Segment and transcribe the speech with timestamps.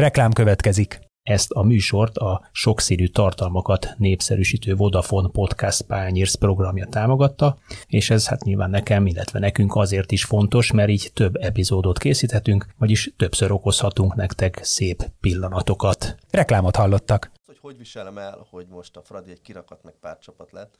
[0.00, 1.00] Reklám következik.
[1.22, 8.42] Ezt a műsort a sokszínű tartalmakat népszerűsítő Vodafone Podcast Pányérsz programja támogatta, és ez hát
[8.42, 14.14] nyilván nekem, illetve nekünk azért is fontos, mert így több epizódot készíthetünk, vagyis többször okozhatunk
[14.14, 16.16] nektek szép pillanatokat.
[16.30, 17.30] Reklámot hallottak.
[17.46, 20.78] Hogy hogy viselem el, hogy most a Fradi egy kirakat meg pár csapat lett,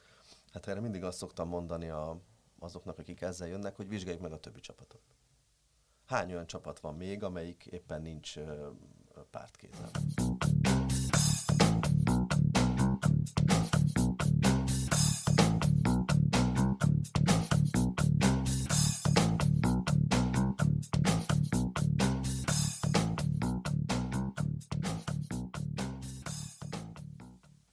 [0.53, 2.21] hát erre mindig azt szoktam mondani a,
[2.59, 5.01] azoknak, akik ezzel jönnek, hogy vizsgáljuk meg a többi csapatot.
[6.07, 8.35] Hány olyan csapat van még, amelyik éppen nincs
[9.31, 9.91] pártkézen?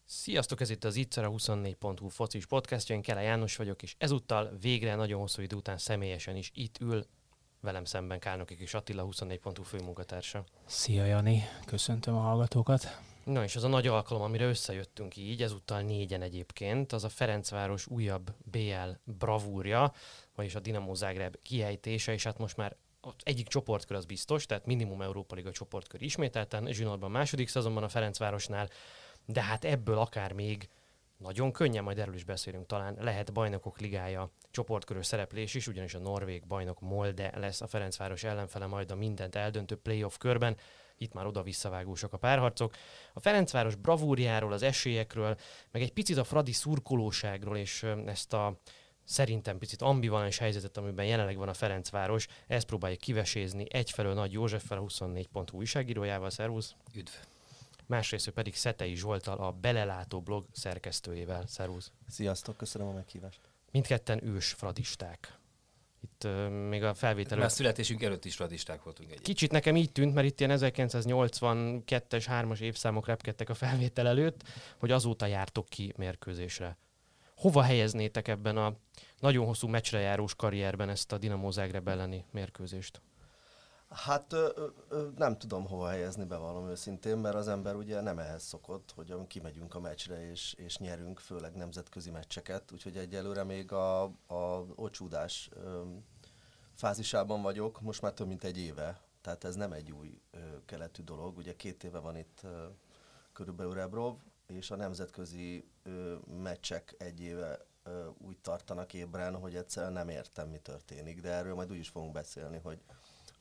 [0.06, 4.58] Sziasztok, ez itt az Ittszer a 24.hu focis podcastja, én Kele János vagyok, és ezúttal
[4.62, 7.06] végre nagyon hosszú idő után személyesen is itt ül
[7.68, 10.44] velem szemben Kárnoki és Attila, 24.hu főmunkatársa.
[10.66, 13.00] Szia Jani, köszöntöm a hallgatókat.
[13.24, 17.88] Na és az a nagy alkalom, amire összejöttünk így, ezúttal négyen egyébként, az a Ferencváros
[17.88, 19.94] újabb BL bravúrja,
[20.36, 24.66] vagyis a Dinamo Zágráb kiejtése, és hát most már az egyik csoportkör az biztos, tehát
[24.66, 28.70] minimum Európa Liga csoportkör ismételten, Zsinórban második szezonban a Ferencvárosnál,
[29.26, 30.70] de hát ebből akár még
[31.18, 36.00] nagyon könnyen, majd erről is beszélünk talán, lehet bajnokok ligája csoportkörös szereplés is, ugyanis a
[36.00, 40.58] norvég bajnok Molde lesz a Ferencváros ellenfele majd a mindent eldöntő playoff körben.
[40.98, 42.74] Itt már oda visszavágósak a párharcok.
[43.14, 45.38] A Ferencváros bravúrjáról, az esélyekről,
[45.72, 48.60] meg egy picit a Fradi szurkolóságról, és ezt a
[49.04, 54.78] szerintem picit ambivalens helyzetet, amiben jelenleg van a Ferencváros, ezt próbáljuk kivesézni egyfelől Nagy Józseffel,
[54.78, 56.30] a 24.hu újságírójával.
[56.30, 56.76] Szervusz!
[56.94, 57.37] Üdv!
[57.88, 61.48] Másrészt pedig Szetei Zsoltal, a Belelátó blog szerkesztőjével.
[61.48, 61.92] Szervusz!
[62.08, 63.40] Sziasztok, köszönöm a meghívást!
[63.72, 65.40] Mindketten ős fradisták.
[66.02, 67.38] Itt uh, még a felvétel...
[67.38, 69.22] Már születésünk előtt is fradisták voltunk egy.
[69.22, 74.44] Kicsit nekem így tűnt, mert itt ilyen 1982-es, 3-as évszámok repkedtek a felvétel előtt,
[74.78, 76.78] hogy azóta jártok ki mérkőzésre.
[77.36, 78.76] Hova helyeznétek ebben a
[79.20, 83.02] nagyon hosszú meccsre járós karrierben ezt a Dinamo Zágráb elleni mérkőzést?
[83.90, 88.44] Hát ö, ö, nem tudom hova helyezni, bevallom őszintén, mert az ember ugye nem ehhez
[88.44, 94.04] szokott, hogy kimegyünk a meccsre és, és nyerünk, főleg nemzetközi meccseket, úgyhogy egyelőre még a,
[94.28, 95.84] a ocsúdás ö,
[96.74, 101.04] fázisában vagyok, most már több mint egy éve, tehát ez nem egy új ö, keletű
[101.04, 102.66] dolog, ugye két éve van itt ö,
[103.34, 104.16] körülbelül Rebrov,
[104.48, 110.50] és a nemzetközi ö, meccsek egy éve ö, úgy tartanak ébren, hogy egyszerűen nem értem,
[110.50, 112.80] mi történik, de erről majd úgy is fogunk beszélni, hogy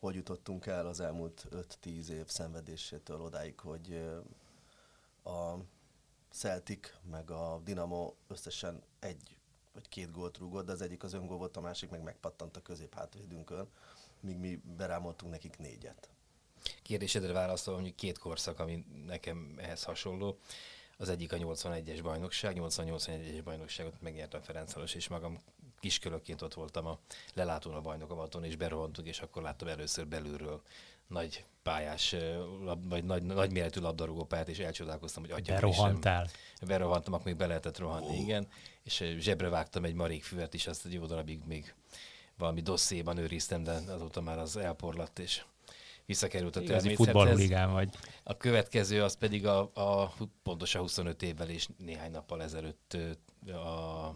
[0.06, 4.02] hogy jutottunk el az elmúlt 5-10 év szenvedésétől odáig, hogy
[5.24, 5.54] a
[6.30, 9.36] Celtic meg a Dinamo összesen egy
[9.72, 12.62] vagy két gólt rúgott, de az egyik az öngól volt, a másik meg megpattant a
[12.62, 13.68] középhátvédünkön,
[14.20, 16.08] míg mi berámoltunk nekik négyet.
[16.82, 20.38] Kérdésedre válaszolom, hogy két korszak, ami nekem ehhez hasonló.
[20.96, 25.38] Az egyik a 81-es bajnokság, 88-81-es bajnokságot megnyertem Ferencváros, és magam
[25.80, 26.98] kiskörökként ott voltam a
[27.34, 30.62] lelátón a bajnokavaton, és berohantunk, és akkor láttam először belülről
[31.06, 32.16] nagy pályás,
[32.88, 36.28] vagy nagy, nagy méretű labdarúgó pályát, és elcsodálkoztam, hogy atya Berohantál.
[36.66, 38.20] Berohantam, akkor még be lehetett rohanni, oh.
[38.20, 38.48] igen.
[38.82, 41.74] És zsebre vágtam egy marék füvet is, azt egy jó darabig még
[42.38, 45.44] valami dosszéban őriztem, de azóta már az elporlatt, és
[46.06, 47.70] visszakerült a természethez.
[47.70, 47.88] vagy.
[48.22, 52.96] A következő az pedig a, a pontosan 25 évvel és néhány nappal ezelőtt
[53.46, 54.10] a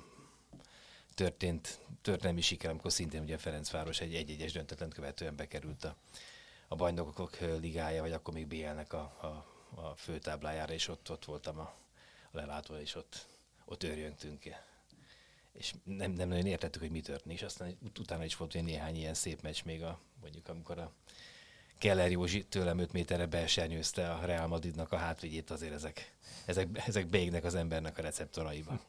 [1.14, 5.96] történt történelmi siker, amikor szintén ugye Ferencváros egy egy-egyes döntetlen követően bekerült a,
[6.68, 9.26] a bajnokok ligája, vagy akkor még BL-nek a, a,
[9.80, 11.74] a főtáblájára, és ott, ott voltam a,
[12.30, 13.26] a lelátó, és ott,
[13.64, 14.44] ott őrjöntünk.
[15.52, 18.96] És nem, nem nagyon értettük, hogy mi történik, és aztán ut- utána is volt néhány
[18.96, 20.92] ilyen szép meccs még, a, mondjuk amikor a
[21.78, 27.06] Keller Józsi tőlem 5 méterre belsernyőzte a Real Madridnak a hátvédjét, azért ezek, ezek, ezek
[27.06, 28.80] beégnek az embernek a receptoraiba.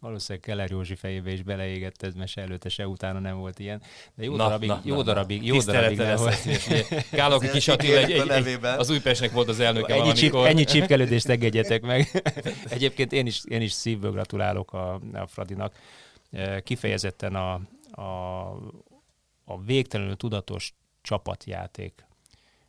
[0.00, 3.82] Valószínűleg Keller Józsi fejébe is beleégett ez mese előtte, se utána nem volt ilyen.
[4.14, 6.02] De jó na, darabig, na, jó na, darabig, jó darabig.
[7.10, 11.28] Kálok Kis Attila egy, egy, egy, az Újpestnek volt az elnöke ennyi, csíp, ennyi csípkelődést
[11.28, 12.22] engedjetek meg.
[12.68, 15.74] Egyébként én is, én is szívből gratulálok a, a Fradinak.
[16.30, 17.52] E, kifejezetten a,
[17.90, 18.40] a,
[19.44, 22.06] a végtelenül tudatos csapatjáték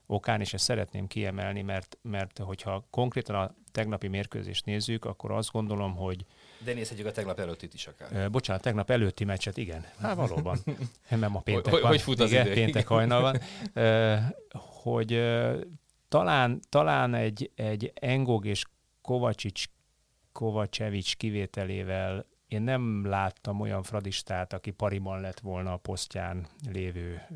[0.05, 5.51] okán, és ezt szeretném kiemelni, mert, mert hogyha konkrétan a tegnapi mérkőzést nézzük, akkor azt
[5.51, 6.25] gondolom, hogy
[6.63, 8.31] de nézhetjük a tegnap előttit is akár.
[8.31, 9.85] Bocsánat, tegnap előtti meccset, igen.
[9.99, 10.57] Hát valóban.
[11.09, 11.89] Nem a péntek hogy, van.
[11.89, 12.53] Hogy fut az igen, idő?
[12.53, 13.39] Péntek hajnal van.
[14.83, 15.21] Hogy
[16.07, 18.63] talán, talán egy, egy Engog és
[19.01, 19.65] Kovacsics,
[20.31, 27.35] Kovacsevics kivételével én nem láttam olyan fradistát, aki pariban lett volna a posztján lévő ö,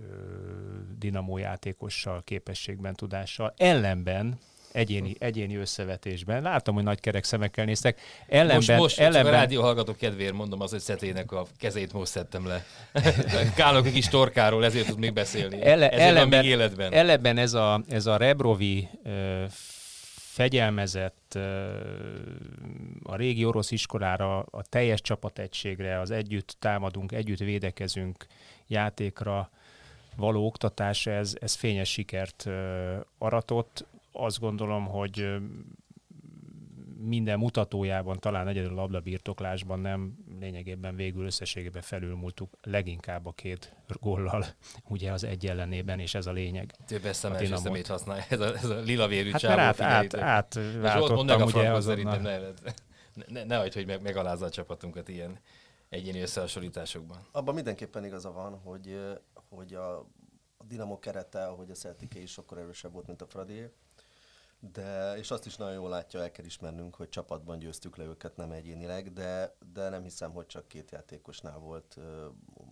[0.98, 3.54] dinamó játékossal, képességben, tudással.
[3.58, 4.40] Ellenben
[4.74, 6.42] egyéni, egyéni összevetésben.
[6.42, 8.00] Láttam, hogy nagy kerek szemekkel néztek.
[8.28, 9.34] Ellenben, most, most ellenben...
[9.34, 12.66] a rádió hallgató kedvéért mondom az, hogy Szetének a kezét most szedtem le.
[13.56, 15.62] Kálok egy kis torkáról, ezért tud még beszélni.
[15.62, 16.94] Elle, ezért ellenben, még életben.
[16.94, 19.44] ellenben ez a, ez a Rebrovi ö,
[20.34, 21.38] fegyelmezett
[23.04, 28.26] a régi orosz iskolára, a teljes csapategységre, az együtt támadunk, együtt védekezünk
[28.68, 29.50] játékra
[30.16, 32.50] való oktatás, ez, ez fényes sikert
[33.18, 33.86] aratott.
[34.14, 35.28] Azt gondolom, hogy
[36.98, 44.46] minden mutatójában, talán egyedül a labdabirtoklásban nem lényegében végül összességében felülmúltuk leginkább a két góllal,
[44.90, 46.74] ugye az egy ellenében, és ez a lényeg.
[46.86, 47.68] Több eszem a első Dinamót.
[47.68, 51.40] szemét használja, ez a, ez a lila vérű Hát csávó, mert át, át, a ugye
[51.40, 51.82] azonnal.
[51.82, 52.52] szerintem ne, ne,
[53.28, 55.40] ne, ne hagyd, hogy meg, megalázza a csapatunkat ilyen
[55.90, 57.28] egyéni összehasonlításokban.
[57.32, 59.00] Abban mindenképpen igaza van, hogy,
[59.50, 59.98] hogy a,
[60.58, 63.70] a Dinamo kerete, ahogy a Celtic is sokkal erősebb volt, mint a Fradi.
[64.72, 68.36] De, és azt is nagyon jól látja, el kell ismernünk, hogy csapatban győztük le őket,
[68.36, 71.98] nem egyénileg, de, de nem hiszem, hogy csak két játékosnál volt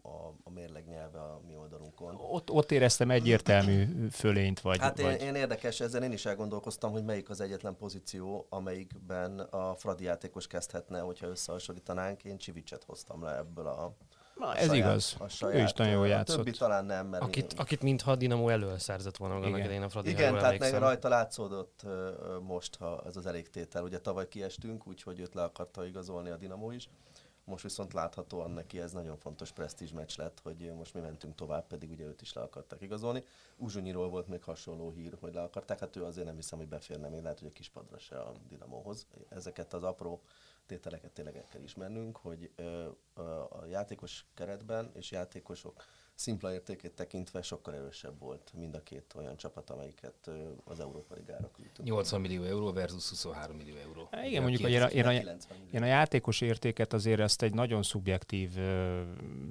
[0.02, 2.16] a, a mérleg nyelve a mi oldalunkon.
[2.16, 6.92] Ott, ott éreztem egyértelmű fölényt, vagy, Hát én, vagy én érdekes, ezzel én is elgondolkoztam,
[6.92, 12.24] hogy melyik az egyetlen pozíció, amelyikben a Fradi játékos kezdhetne, hogyha összehasonlítanánk.
[12.24, 13.96] Én Csivicset hoztam le ebből a
[14.42, 15.16] Na, ez igaz.
[15.40, 16.36] A Ő is nagyon jól a játszott.
[16.36, 19.60] többi talán nem, mert Akit, én- akit mintha a Dinamo elől szerzett volna annak Igen.
[19.60, 22.12] idején a Fradi, igen, tehát meg rajta látszódott ö,
[22.42, 23.84] most, ha ez az elégtétel.
[23.84, 26.90] Ugye tavaly kiestünk, úgyhogy őt le akarta igazolni a Dinamo is.
[27.44, 31.68] Most viszont láthatóan neki ez nagyon fontos presztízs meccs lett, hogy most mi mentünk tovább,
[31.68, 33.24] pedig ugye őt is le akarták igazolni.
[33.58, 37.08] Uzsunyiról volt még hasonló hír, hogy le akarták, hát ő azért nem hiszem, hogy beférne
[37.08, 39.06] még, lehet, hogy a kispadra se a Dinamóhoz.
[39.30, 40.22] Ezeket az apró
[40.72, 42.52] tételeket tényleg el kell ismernünk, hogy
[43.50, 45.84] a játékos keretben és játékosok
[46.22, 50.30] szimpla értékét tekintve sokkal erősebb volt mind a két olyan csapat, amelyiket
[50.64, 51.88] az Európa Ligára küldtünk.
[51.88, 54.08] 80 millió euró versus 23 millió euró.
[54.12, 55.76] Hát igen, mondjuk, hogy én a, én, a, 90 millió.
[55.76, 59.02] én a játékos értéket azért ezt egy nagyon szubjektív ö,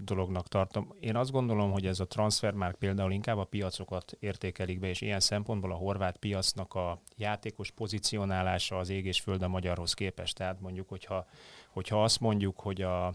[0.04, 0.94] dolognak tartom.
[1.00, 5.20] Én azt gondolom, hogy ez a transfermárk például inkább a piacokat értékelik be, és ilyen
[5.20, 10.36] szempontból a horvát piacnak a játékos pozícionálása az ég és föld a magyarhoz képest.
[10.36, 11.26] Tehát mondjuk, hogyha,
[11.68, 13.14] hogyha azt mondjuk, hogy a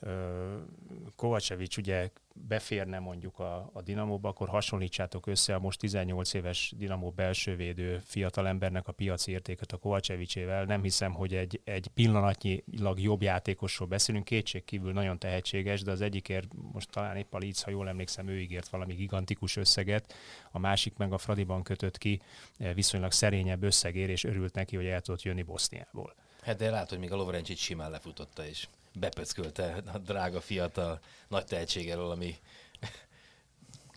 [0.00, 0.56] ö,
[1.16, 2.10] Kovacevic ugye
[2.48, 8.88] beférne mondjuk a, a Dinamóba, akkor hasonlítsátok össze a most 18 éves Dinamó belsővédő fiatalembernek
[8.88, 10.64] a piaci értéket a Kovacevicével.
[10.64, 16.00] Nem hiszem, hogy egy, egy pillanatnyilag jobb játékosról beszélünk, kétség kívül nagyon tehetséges, de az
[16.00, 20.14] egyikért most talán épp a Leeds, ha jól emlékszem, ő ígért valami gigantikus összeget,
[20.50, 22.20] a másik meg a Fradiban kötött ki
[22.58, 26.14] eh, viszonylag szerényebb összegér, és örült neki, hogy el tudott jönni Boszniából.
[26.42, 28.68] Hát de látod, hogy még a Lovrencsit simán lefutotta, és
[28.98, 32.36] bepöckölte a drága fiatal nagy tehetség ami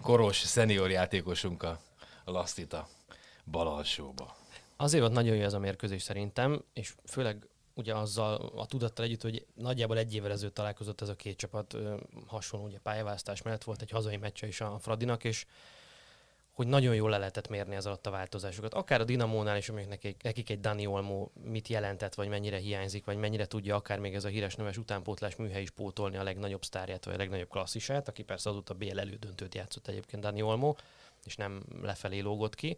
[0.02, 1.80] koros, szenior játékosunk a
[2.26, 2.88] Lasztita
[3.46, 4.36] bal alsóba.
[4.76, 9.22] Azért volt nagyon jó ez a mérkőzés szerintem, és főleg ugye azzal a tudattal együtt,
[9.22, 11.96] hogy nagyjából egy évvel ezelőtt találkozott ez a két csapat ö,
[12.28, 15.46] hasonló ugye pályaválasztás mellett volt egy hazai meccse is a Fradinak, és
[16.62, 18.74] hogy nagyon jól le lehetett mérni ez alatt a változásokat.
[18.74, 23.06] Akár a Dinamónál is, amelyek nekik, nekik egy Dani Olmo mit jelentett, vagy mennyire hiányzik,
[23.06, 26.64] vagy mennyire tudja akár még ez a híres neves utánpótlás műhely is pótolni a legnagyobb
[26.64, 30.76] sztárját, vagy a legnagyobb klasszisát, aki persze azóta BL elődöntőt játszott egyébként Dani Olmo,
[31.26, 32.78] és nem lefelé lógott ki.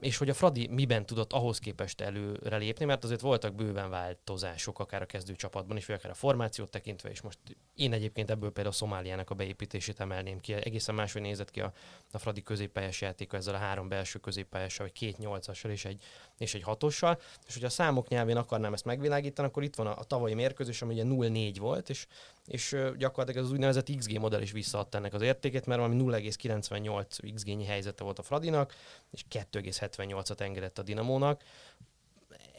[0.00, 4.78] És hogy a Fradi miben tudott ahhoz képest előre lépni, mert azért voltak bőven változások,
[4.78, 7.38] akár a kezdőcsapatban is, vagy akár a formációt tekintve, és most
[7.74, 10.52] én egyébként ebből például a Szomáliának a beépítését emelném ki.
[10.52, 11.72] Egészen máshogy nézett ki a,
[12.12, 16.02] a Fradi középpályás játéka ezzel a három belső középpályással, vagy két nyolcassal és egy,
[16.38, 17.20] és egy hatossal.
[17.46, 20.82] És hogy a számok nyelvén akarnám ezt megvilágítani, akkor itt van a, a tavalyi mérkőzés,
[20.82, 22.06] ami ugye 0-4 volt, és,
[22.46, 27.64] és gyakorlatilag az úgynevezett XG modell is visszaadta ennek az értékét, mert valami 0,98 XG-nyi
[27.64, 28.74] helyzete volt a Fradinak,
[29.10, 31.42] és 2,78-at engedett a Dinamónak.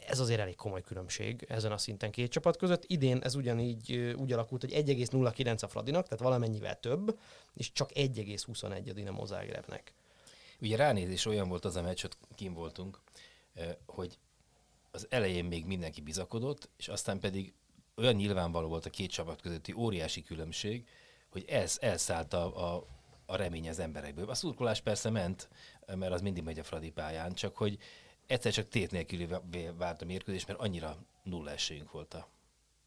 [0.06, 2.84] Ez azért elég komoly különbség ezen a szinten két csapat között.
[2.86, 7.18] Idén ez ugyanígy úgy alakult, hogy 1,09 a Fradinak, tehát valamennyivel több,
[7.54, 9.92] és csak 1,21 a Dinamo Zágrebnek.
[10.60, 13.00] Ugye ránézés olyan volt az a meccs, ott kim voltunk,
[13.86, 14.18] hogy
[14.90, 17.54] az elején még mindenki bizakodott, és aztán pedig
[17.96, 20.88] olyan nyilvánvaló volt a két csapat közötti óriási különbség,
[21.28, 22.86] hogy ez elszállt a, a,
[23.26, 24.30] a remény az emberekből.
[24.30, 25.48] A szurkolás persze ment,
[25.94, 27.78] mert az mindig megy a Fradi pályán, csak hogy
[28.26, 29.40] egyszer csak tét nélkül
[29.76, 32.28] várt a mérkőzés, mert annyira nulla esélyünk volt a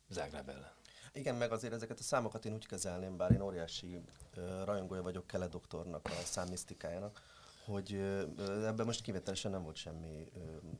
[0.09, 0.71] Zágráb ellen.
[1.13, 4.01] Igen, meg azért ezeket a számokat én úgy kezelném, bár én óriási
[4.35, 7.21] ö, rajongója vagyok Kele doktornak, a számmisztikájának,
[7.65, 8.21] hogy ö,
[8.65, 10.39] ebben most kivételesen nem volt semmi ö,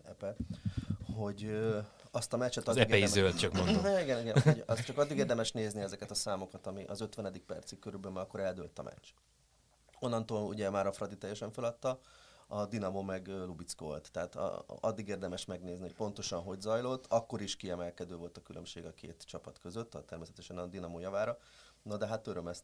[0.10, 0.36] epe,
[1.16, 1.60] hogy
[2.12, 2.68] azt a meccset...
[2.68, 3.76] Az epei zöld, csak mondom.
[4.04, 7.42] Igen, igen, hogy azt csak addig érdemes nézni ezeket a számokat, ami az 50.
[7.46, 9.08] percig körülbelül, mert akkor eldőlt a meccs.
[10.00, 12.00] Onnantól ugye már a Fradi teljesen feladta,
[12.48, 14.12] a Dinamo meg lubickolt.
[14.12, 17.06] Tehát a- addig érdemes megnézni, hogy pontosan hogy zajlott.
[17.10, 21.38] Akkor is kiemelkedő volt a különbség a két csapat között, a, természetesen a Dinamo javára.
[21.88, 22.64] Na de hát öröm ezt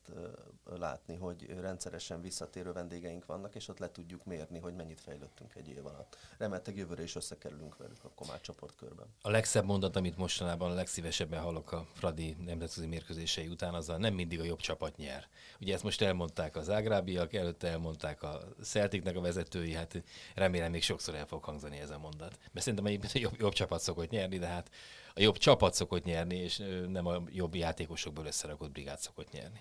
[0.64, 5.68] látni, hogy rendszeresen visszatérő vendégeink vannak, és ott le tudjuk mérni, hogy mennyit fejlődtünk egy
[5.68, 6.18] év alatt.
[6.38, 9.06] Remélhetőleg jövőre is összekerülünk velük akkor már csoportkörben.
[9.22, 13.98] A legszebb mondat, amit mostanában a legszívesebben hallok a Fradi nemzetközi mérkőzései után, az a
[13.98, 15.28] nem mindig a jobb csapat nyer.
[15.62, 20.04] Ugye ezt most elmondták az ágrábiak, előtte elmondták a Celticnek a vezetői, hát
[20.36, 22.40] remélem még sokszor el fog hangzani ez a mondat.
[22.52, 24.70] Mert szerintem egyébként a jobb, jobb csapat szokott nyerni, de hát
[25.16, 29.60] a jobb csapat szokott nyerni, és nem a jobb játékosokból összerakott brigád szokott nyerni.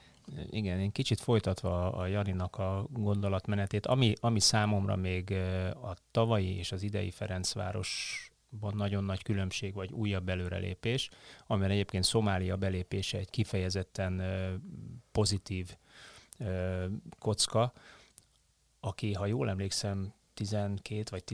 [0.51, 5.31] Igen, én kicsit folytatva a Janinak a gondolatmenetét, ami, ami számomra még
[5.83, 11.11] a tavalyi és az idei Ferencvárosban nagyon nagy különbség, vagy újabb előrelépés,
[11.47, 14.23] amiben egyébként Szomália belépése egy kifejezetten
[15.13, 15.77] pozitív
[17.19, 17.73] kocka,
[18.81, 21.25] aki, ha jól emlékszem, 12 vagy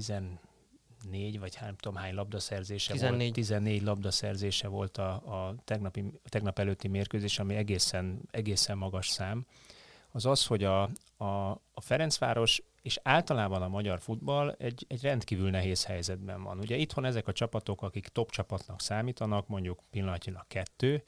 [1.02, 3.20] 14 vagy nem tudom hány labdaszerzése 14.
[3.20, 3.32] volt.
[3.32, 9.46] 14 labdaszerzése volt a, a tegnapi, tegnap előtti mérkőzés, ami egészen, egészen magas szám.
[10.10, 10.82] Az az, hogy a,
[11.16, 16.58] a, a Ferencváros és általában a magyar futball egy, egy rendkívül nehéz helyzetben van.
[16.58, 21.04] Ugye itthon ezek a csapatok, akik top csapatnak számítanak, mondjuk pillanatnyilag kettő,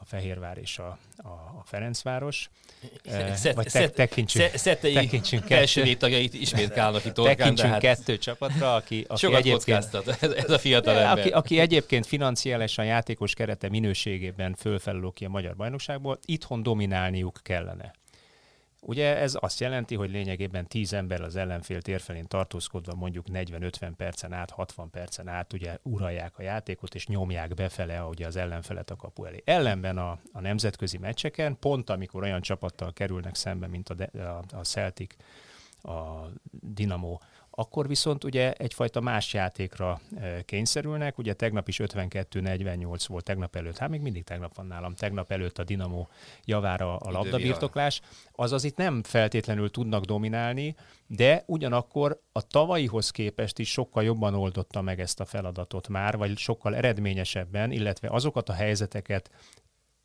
[0.00, 2.50] a Fehérvár és a, a, a Ferencváros.
[3.04, 4.44] Eh, Szed- vagy szed- tek, tekintsünk,
[5.44, 6.00] kettő-
[6.34, 11.00] ismét kálnak tekintsünk hát kettő csapatra, aki, aki sokat egyébként ez, ez a fiatal de,
[11.00, 11.18] ember.
[11.18, 17.92] aki, aki egyébként financiálisan játékos kerete minőségében fölfelelő ki a magyar bajnokságból, itthon dominálniuk kellene.
[18.80, 24.32] Ugye ez azt jelenti, hogy lényegében 10 ember az ellenfél térfelén tartózkodva mondjuk 40-50 percen
[24.32, 28.96] át, 60 percen át ugye uralják a játékot, és nyomják befele ugye az ellenfelet a
[28.96, 29.42] kapu elé.
[29.44, 34.64] Ellenben a, a nemzetközi meccseken, pont amikor olyan csapattal kerülnek szembe, mint a, a, a
[34.64, 35.14] Celtic,
[35.82, 37.18] a Dinamo,
[37.58, 41.18] akkor viszont ugye egyfajta más játékra eh, kényszerülnek.
[41.18, 45.58] Ugye tegnap is 52-48 volt tegnap előtt, hát még mindig tegnap van nálam, tegnap előtt
[45.58, 46.06] a Dinamo
[46.44, 48.00] javára a labdabirtoklás.
[48.32, 50.74] Azaz itt nem feltétlenül tudnak dominálni,
[51.06, 56.38] de ugyanakkor a tavalyihoz képest is sokkal jobban oldotta meg ezt a feladatot már, vagy
[56.38, 59.30] sokkal eredményesebben, illetve azokat a helyzeteket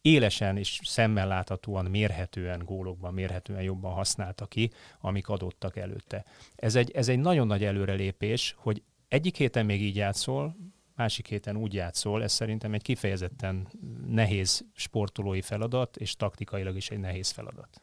[0.04, 6.26] élesen és szemmel láthatóan, mérhetően, gólokban mérhetően jobban használta ki, amik adottak előtte.
[6.56, 10.56] Ez egy, ez egy nagyon nagy előrelépés, hogy egyik héten még így játszol,
[10.96, 13.68] másik héten úgy játszol, ez szerintem egy kifejezetten
[14.08, 17.82] nehéz sportolói feladat, és taktikailag is egy nehéz feladat.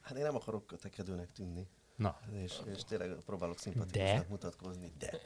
[0.00, 1.68] Hát én nem akarok kötekedőnek tűnni.
[1.96, 3.60] Na, És, és tényleg próbálok De?
[3.60, 5.20] szimpatikusnak mutatkozni, de.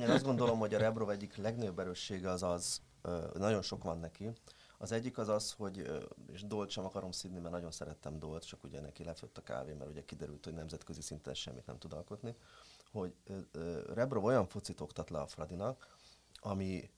[0.00, 2.80] Én azt gondolom, hogy a Rebrov egyik legnagyobb erőssége az az,
[3.34, 4.30] nagyon sok van neki.
[4.78, 8.64] Az egyik az az, hogy, és Dolt sem akarom szidni, mert nagyon szerettem Dolt, csak
[8.64, 12.36] ugye neki lefött a kávé, mert ugye kiderült, hogy nemzetközi szinten semmit nem tud alkotni,
[12.92, 13.14] hogy
[13.94, 15.96] Rebrov olyan focit oktat le a Fradinak,
[16.34, 16.90] ami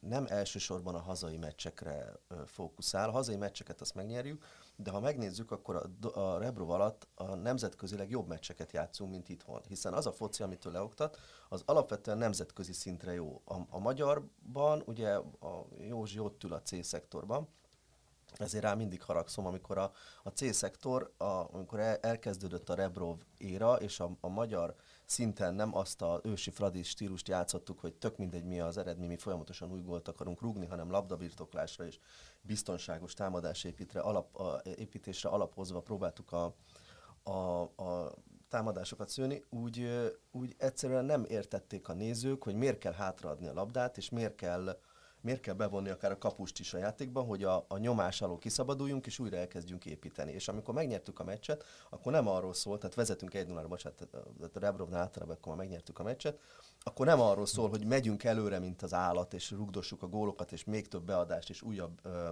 [0.00, 2.12] nem elsősorban a hazai meccsekre
[2.46, 3.08] fókuszál.
[3.08, 4.44] A hazai meccseket azt megnyerjük,
[4.76, 9.60] de ha megnézzük, akkor a, a Rebrov alatt a nemzetközileg jobb meccseket játszunk, mint itthon.
[9.68, 13.40] Hiszen az a foci, amit ő leoktat, az alapvetően nemzetközi szintre jó.
[13.44, 17.48] A, a magyarban, ugye a Józsi ott ül a C-szektorban,
[18.38, 23.74] ezért rá mindig haragszom, amikor a, a C-szektor, a, amikor el, elkezdődött a Rebrov éra,
[23.74, 24.74] és a, a magyar
[25.04, 29.16] szinten nem azt a ősi Fradi stílust játszottuk, hogy tök mindegy mi az eredmény, mi
[29.16, 31.98] folyamatosan új gólt akarunk rúgni, hanem labdabirtoklásra és
[32.42, 34.42] biztonságos támadásépítre, alap,
[34.76, 36.54] építésre alapozva próbáltuk a,
[37.22, 38.12] a, a
[38.48, 39.88] támadásokat szőni, úgy,
[40.30, 44.78] úgy egyszerűen nem értették a nézők, hogy miért kell hátraadni a labdát, és miért kell,
[45.22, 49.06] miért kell bevonni akár a kapust is a játékban, hogy a, a nyomás alól kiszabaduljunk,
[49.06, 50.32] és újra elkezdjünk építeni.
[50.32, 54.08] És amikor megnyertük a meccset, akkor nem arról szólt, tehát vezetünk 1 0 bocsánat,
[54.54, 56.38] Rebrovnál általában akkor már megnyertük a meccset,
[56.82, 60.64] akkor nem arról szól, hogy megyünk előre, mint az állat, és rugdossuk a gólokat, és
[60.64, 62.30] még több beadást, és újabb ö,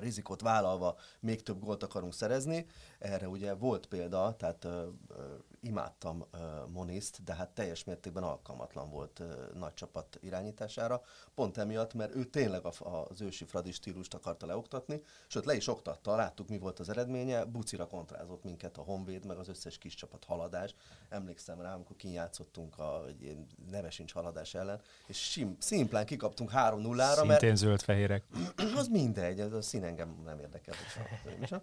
[0.00, 2.66] rizikot vállalva még több gólt akarunk szerezni.
[2.98, 5.22] Erre ugye volt példa, tehát ö, ö,
[5.60, 6.36] imádtam ö,
[6.72, 9.24] Moniszt, de hát teljes mértékben alkalmatlan volt ö,
[9.54, 11.02] nagy csapat irányítására.
[11.34, 12.72] Pont emiatt, mert ő tényleg a,
[13.08, 17.44] az ősi Fradi stílust akarta leoktatni, sőt le is oktatta, láttuk mi volt az eredménye,
[17.44, 20.74] bucira kontrázott minket a Honvéd, meg az összes kis csapat haladás.
[21.08, 23.04] Emlékszem rá, amikor kinyátszottunk a
[23.70, 28.24] neve sincs haladás ellen, és sim, szimplán kikaptunk 3-0-ra, mert szintén zöld-fehérek.
[28.80, 30.74] az mindegy, az szín engem nem érdekel.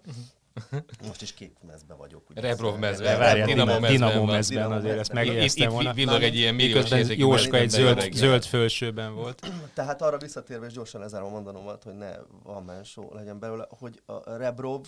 [1.06, 2.30] Most is kék mezbe vagyok.
[2.30, 3.18] Ugye Rebrov Ez- mezben.
[3.18, 5.08] Várjál, Dinamo Dinamo, mezben Dinamo mezben Dinamo azért ezt.
[5.08, 5.92] Itt, megjegyeztem itt volna.
[5.92, 9.46] villog egy ilyen milliós Jóska egy zöld, zöld fölsőben volt.
[9.74, 12.12] Tehát arra visszatérve, és gyorsan lezárom a mondanomat, hogy ne
[12.42, 14.86] van mensó legyen belőle, hogy a Rebrov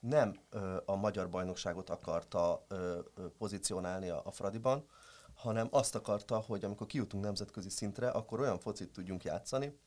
[0.00, 4.84] nem ö, a magyar bajnokságot akarta ö, ö, pozícionálni a, a Fradiban,
[5.34, 9.78] hanem azt akarta, hogy amikor kijutunk nemzetközi szintre, akkor olyan focit tudjunk játszani,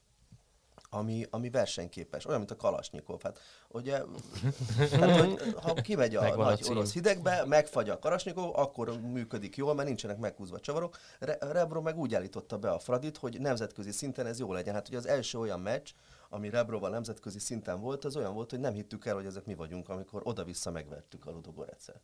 [0.89, 3.21] ami, ami versenyképes, olyan, mint a Kalasnyikov.
[3.21, 3.93] Hát, ugye,
[4.99, 6.71] hát, hogy ha kimegy a Megvan a nagy cím.
[6.71, 10.97] orosz hidegbe, megfagy a Kalasnyikov, akkor működik jól, mert nincsenek meghúzva csavarok.
[11.19, 14.73] Re- Rebro meg úgy állította be a Fradit, hogy nemzetközi szinten ez jó legyen.
[14.73, 15.89] Hát ugye az első olyan meccs,
[16.29, 19.55] ami Rebroval nemzetközi szinten volt, az olyan volt, hogy nem hittük el, hogy ezek mi
[19.55, 22.01] vagyunk, amikor oda-vissza megvertük a Ludogorecet.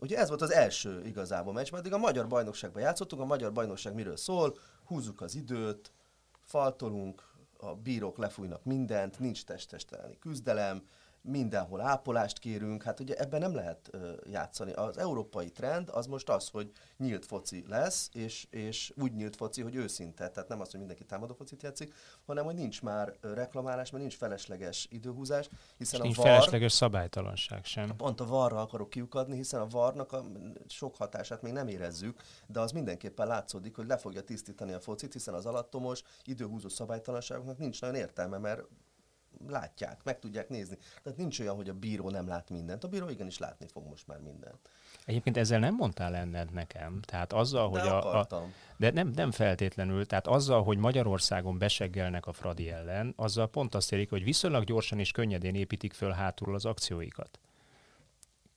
[0.00, 3.94] Ugye ez volt az első igazából meccs, mert a magyar bajnokságban játszottunk, a magyar bajnokság
[3.94, 5.92] miről szól, húzzuk az időt,
[6.44, 7.29] faltolunk,
[7.62, 10.82] a bírók lefújnak mindent, nincs testesteleni küzdelem,
[11.22, 13.90] mindenhol ápolást kérünk, hát ugye ebben nem lehet
[14.30, 14.72] játszani.
[14.72, 19.62] Az európai trend az most az, hogy nyílt foci lesz, és, és úgy nyílt foci,
[19.62, 21.94] hogy őszinte, tehát nem az, hogy mindenki támadó focit játszik,
[22.26, 27.64] hanem hogy nincs már reklamálás, mert nincs felesleges időhúzás, hiszen Nincs a VAR, felesleges szabálytalanság
[27.64, 27.96] sem.
[27.96, 30.24] Pont a varra akarok kiukadni, hiszen a varnak a
[30.68, 35.12] sok hatását még nem érezzük, de az mindenképpen látszódik, hogy le fogja tisztítani a focit,
[35.12, 38.62] hiszen az alattomos, időhúzó szabálytalanságoknak nincs nagyon értelme, mert
[39.48, 40.76] látják, meg tudják nézni.
[41.02, 42.84] Tehát nincs olyan, hogy a bíró nem lát mindent.
[42.84, 44.70] A bíró igenis látni fog most már mindent.
[45.04, 47.00] Egyébként ezzel nem mondtál enned nekem.
[47.00, 48.26] Tehát azzal, De hogy a, a,
[48.76, 50.06] de nem, nem feltétlenül.
[50.06, 54.98] Tehát azzal, hogy Magyarországon beseggelnek a Fradi ellen, azzal pont azt érik, hogy viszonylag gyorsan
[54.98, 57.40] és könnyedén építik föl hátulról az akcióikat.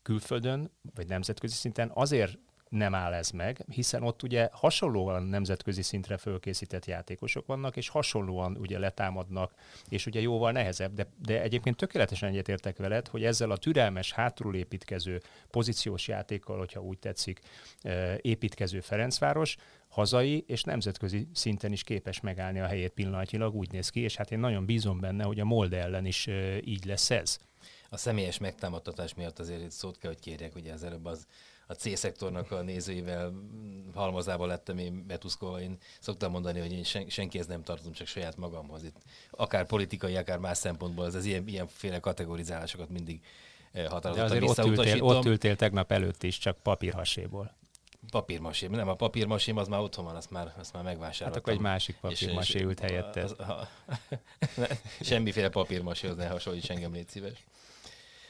[0.02, 2.38] Külföldön, vagy nemzetközi szinten azért
[2.74, 8.58] nem áll ez meg, hiszen ott ugye hasonlóan nemzetközi szintre fölkészített játékosok vannak, és hasonlóan
[8.58, 9.54] ugye letámadnak,
[9.90, 14.56] és ugye jóval nehezebb, de, de egyébként tökéletesen egyetértek veled, hogy ezzel a türelmes, hátulról
[14.56, 17.40] építkező pozíciós játékkal, hogyha úgy tetszik,
[17.82, 19.56] eh, építkező Ferencváros,
[19.88, 24.32] hazai és nemzetközi szinten is képes megállni a helyét pillanatnyilag, úgy néz ki, és hát
[24.32, 27.38] én nagyon bízom benne, hogy a Molde ellen is eh, így lesz ez.
[27.90, 31.28] A személyes megtámadtatás miatt azért szót kell, hogy kérjek, ugye az előbb az
[31.68, 33.34] a C-szektornak a nézőivel
[33.94, 35.62] halmazában lettem én betuszkolva.
[35.62, 38.84] Én szoktam mondani, hogy én sen, senkihez nem tartozom, csak saját magamhoz.
[38.84, 38.96] Itt
[39.32, 43.22] akár politikai, akár más szempontból az, az ilyen, ilyenféle kategorizálásokat mindig
[43.72, 47.56] eh, De határozottan azért ott ültél, ott ültél tegnap előtt is, csak papírhaséból.
[48.12, 48.72] Papírmasém.
[48.72, 51.42] Nem, a papírmasém az már otthon van, azt már, azt már Hát megvásároltam.
[51.42, 53.24] akkor egy másik papírmasé ült helyette.
[53.24, 53.68] az- ha-
[55.02, 57.44] Semmiféle papírmaséhoz ne hasonlíts engem, légy szíves.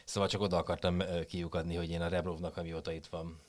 [0.03, 3.39] Szóval csak oda akartam kiukadni, hogy én a Rebrovnak, amióta itt van,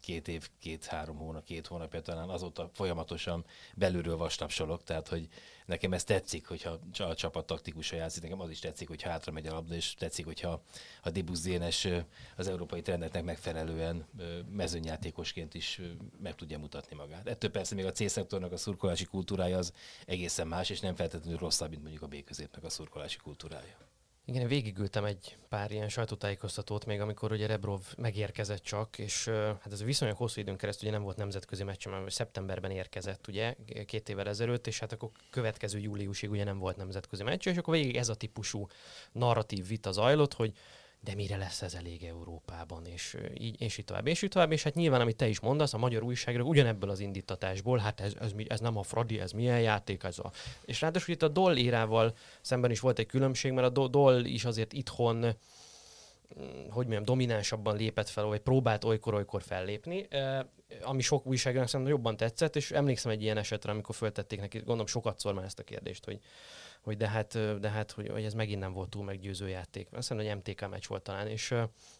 [0.00, 5.28] két év, két-három hónap, két hónapja talán azóta folyamatosan belülről vastapsolok, tehát hogy
[5.66, 9.46] nekem ez tetszik, hogyha a csapat taktikusa játszik, nekem az is tetszik, hogy hátra megy
[9.46, 10.62] a labda, és tetszik, hogyha
[11.02, 11.88] a Dibusz Dénes
[12.36, 14.06] az európai trendeknek megfelelően
[14.50, 15.80] mezőnyjátékosként is
[16.22, 17.26] meg tudja mutatni magát.
[17.26, 19.72] Ettől persze még a C-szektornak a szurkolási kultúrája az
[20.06, 23.76] egészen más, és nem feltétlenül rosszabb, mint mondjuk a B-középnek a szurkolási kultúrája.
[24.28, 29.72] Igen, én végigültem egy pár ilyen sajtótájékoztatót még, amikor ugye Rebrov megérkezett csak, és hát
[29.72, 33.54] ez viszonylag hosszú időn keresztül ugye nem volt nemzetközi meccs, mert szeptemberben érkezett ugye
[33.86, 37.74] két évvel ezelőtt, és hát akkor következő júliusig ugye nem volt nemzetközi meccs, és akkor
[37.74, 38.66] végig ez a típusú
[39.12, 40.52] narratív vita zajlott, hogy
[41.00, 44.62] de mire lesz ez elég Európában, és így, és így tovább, és így tovább, és
[44.62, 48.32] hát nyilván, amit te is mondasz, a magyar újságírók ugyanebből az indítatásból, hát ez, ez,
[48.46, 50.32] ez nem a Fradi, ez milyen játék, ez a...
[50.64, 54.24] És ráadásul itt a Doll írával szemben is volt egy különbség, mert a Do- Doll
[54.24, 60.08] is azért itthon mm, hogy mondjam, dominánsabban lépett fel, vagy próbált olykor-olykor fellépni,
[60.82, 64.86] ami sok újságírónak szerintem jobban tetszett, és emlékszem egy ilyen esetre, amikor föltették neki, gondolom
[64.86, 66.20] sokat szor már ezt a kérdést, hogy,
[66.88, 69.86] hogy de hát, de hát hogy, hogy ez megint nem volt túl meggyőző játék.
[69.92, 71.54] Azt hiszem, hogy MTK meccs volt talán, és,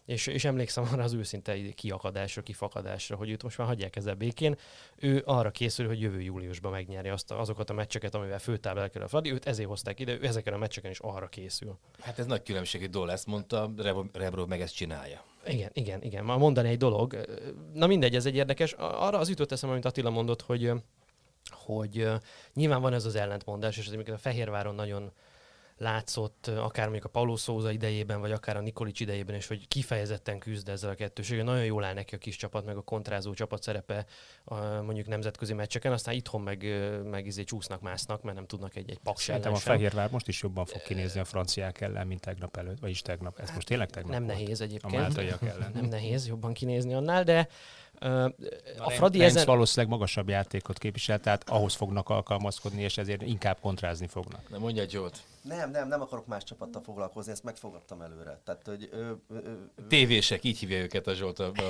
[0.05, 4.55] és, és emlékszem arra az őszinte kiakadásra, kifakadásra, hogy őt most már hagyják ezzel békén.
[4.95, 9.01] Ő arra készül, hogy jövő júliusban megnyeri azt a, azokat a meccseket, amivel főtáblál kell
[9.03, 11.77] a Fradi, őt ezért hozták ide, ő ezeken a meccseken is arra készül.
[11.99, 15.23] Hát ez nagy különbség, hogy Dole ezt mondta, Rebrov, Rebrov meg ezt csinálja.
[15.45, 16.25] Igen, igen, igen.
[16.25, 17.25] Már mondani egy dolog.
[17.73, 18.73] Na mindegy, ez egy érdekes.
[18.73, 20.71] Arra az jutott eszembe, amit Attila mondott, hogy,
[21.53, 22.07] hogy
[22.53, 25.11] nyilván van ez az ellentmondás, és ez a Fehérváron nagyon
[25.79, 30.39] látszott, akár mondjuk a Paulo Szóza idejében, vagy akár a Nikolic idejében is, hogy kifejezetten
[30.39, 31.43] küzd ezzel a kettőséggel.
[31.43, 34.05] Nagyon jól áll neki a kis csapat, meg a kontrázó csapat szerepe
[34.43, 36.65] a, mondjuk nemzetközi meccseken, aztán itthon meg,
[37.03, 39.69] meg izé csúsznak, másznak, mert nem tudnak egy, egy paks Szerintem ellen a.
[39.69, 43.39] Fehérvár most is jobban fog kinézni a franciák ellen, mint tegnap előtt, vagyis tegnap.
[43.39, 44.37] Ez most tényleg tegnap Nem volt.
[44.37, 44.95] nehéz A egyébként.
[44.95, 45.71] máltaiak ellen.
[45.73, 47.47] nem nehéz jobban kinézni annál, de
[48.77, 49.45] a Fradi ezen...
[49.45, 54.49] valószínűleg magasabb játékot képvisel, tehát ahhoz fognak alkalmazkodni, és ezért inkább kontrázni fognak.
[54.49, 55.21] Na mondja Zsolt.
[55.41, 58.39] Nem, nem, nem akarok más csapattal foglalkozni, ezt megfogadtam előre.
[58.45, 59.51] Tehát, hogy, ö, ö, ö,
[59.87, 61.61] Tévések, így hívja őket a Zsolt a, a,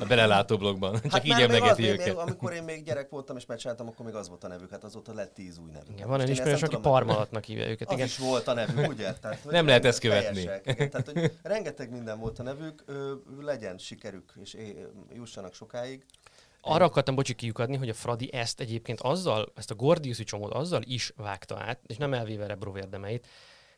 [0.00, 0.92] a belelátó blogban.
[0.92, 2.06] Hát Csak így emlegeti őket.
[2.06, 4.84] Még, amikor én még gyerek voltam és megcsináltam, akkor még az volt a nevük, hát
[4.84, 5.90] azóta lett tíz új nevük.
[5.90, 7.88] Igen, van egy ismerős, aki parmalatnak hívja őket.
[7.88, 8.06] Az igen.
[8.06, 9.12] is volt a nevük, ugye?
[9.12, 10.40] Tehát, hogy nem lehet ezt követni.
[10.40, 14.56] Igen, tehát, hogy rengeteg minden volt a nevük, ö, legyen sikerük, és
[15.14, 15.75] jussanak sokáig.
[16.60, 20.82] Arra akartam, bocsi, kiukadni, hogy a Fradi ezt egyébként azzal, ezt a Gordiuszi csomót azzal
[20.84, 23.26] is vágta át, és nem elvéve Rebro érdemeit,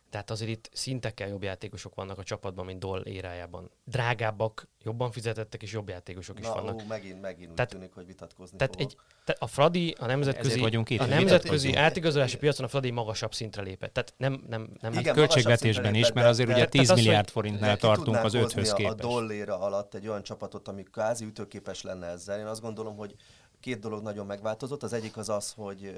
[0.09, 3.71] tehát azért itt szintekkel jobb játékosok vannak a csapatban, mint Doll érájában.
[3.83, 6.81] Drágábbak, jobban fizetettek, és jobb játékosok is Na, vannak.
[6.81, 8.95] Ó, megint, megint tehát, úgy tűnik, hogy vitatkozni tehát Egy,
[9.25, 13.61] tehát a Fradi a nemzetközi, vagyunk itt, a nemzetközi átigazolási piacon a Fradi magasabb szintre
[13.61, 13.93] lépett.
[13.93, 18.23] Tehát nem, nem, nem Igen, költségvetésben is, mert azért ugye 10 milliárd az, forintnál tartunk
[18.23, 19.03] az öthöz képest.
[19.03, 22.39] a dolléra alatt egy olyan csapatot, ami kázi ütőképes lenne ezzel.
[22.39, 23.15] Én azt gondolom, hogy
[23.59, 24.83] két dolog nagyon megváltozott.
[24.83, 25.93] Az egyik az az, hogy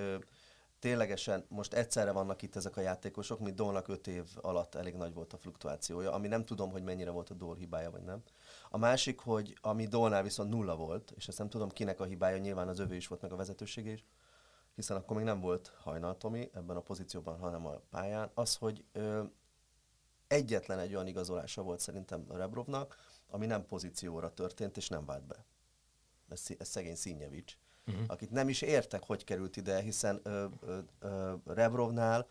[0.82, 5.14] ténylegesen most egyszerre vannak itt ezek a játékosok, mint Dolnak öt év alatt elég nagy
[5.14, 8.24] volt a fluktuációja, ami nem tudom, hogy mennyire volt a Dol hibája, vagy nem.
[8.70, 12.38] A másik, hogy ami Dolnál viszont nulla volt, és ezt nem tudom kinek a hibája,
[12.38, 14.06] nyilván az övé is volt, meg a vezetőség is,
[14.76, 18.86] hiszen akkor még nem volt Hajnal Tomi ebben a pozícióban, hanem a pályán, az, hogy
[18.92, 19.24] ö,
[20.28, 25.46] egyetlen egy olyan igazolása volt szerintem Rebrovnak, ami nem pozícióra történt, és nem vált be.
[26.30, 28.04] Ez, ez szegény Színyevics uh-huh.
[28.08, 32.28] akit nem is értek, hogy került ide, hiszen ö, ö, ö, Rebrovnál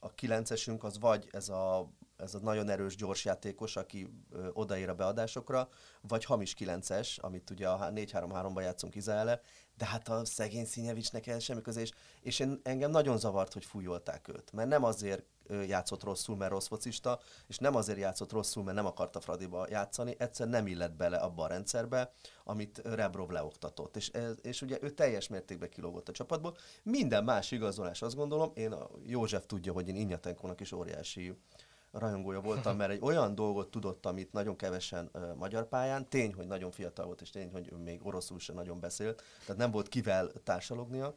[0.00, 4.88] a kilencesünk az vagy ez a, ez a nagyon erős gyors játékos, aki ö, odaér
[4.88, 5.68] a beadásokra,
[6.00, 9.40] vagy hamis kilences, amit ugye a 4-3-3-ban játszunk Izrael
[9.76, 13.64] de hát a szegény Színyevicsnek el semmi közé, és, és én, engem nagyon zavart, hogy
[13.64, 15.24] fújolták őt, mert nem azért
[15.66, 20.14] játszott rosszul, mert rossz focista, és nem azért játszott rosszul, mert nem akarta Fradiba játszani,
[20.18, 22.12] egyszer nem illett bele abba a rendszerbe,
[22.44, 23.96] amit Rebrov leoktatott.
[23.96, 24.10] És,
[24.42, 26.56] és ugye ő teljes mértékben kilógott a csapatból.
[26.82, 31.34] Minden más igazolás, azt gondolom, én a József tudja, hogy én Inyatenkónak is óriási
[31.92, 36.46] rajongója voltam, mert egy olyan dolgot tudott, amit nagyon kevesen uh, magyar pályán, tény, hogy
[36.46, 40.30] nagyon fiatal volt, és tény, hogy még oroszul sem nagyon beszélt, tehát nem volt kivel
[40.44, 41.14] társalognia.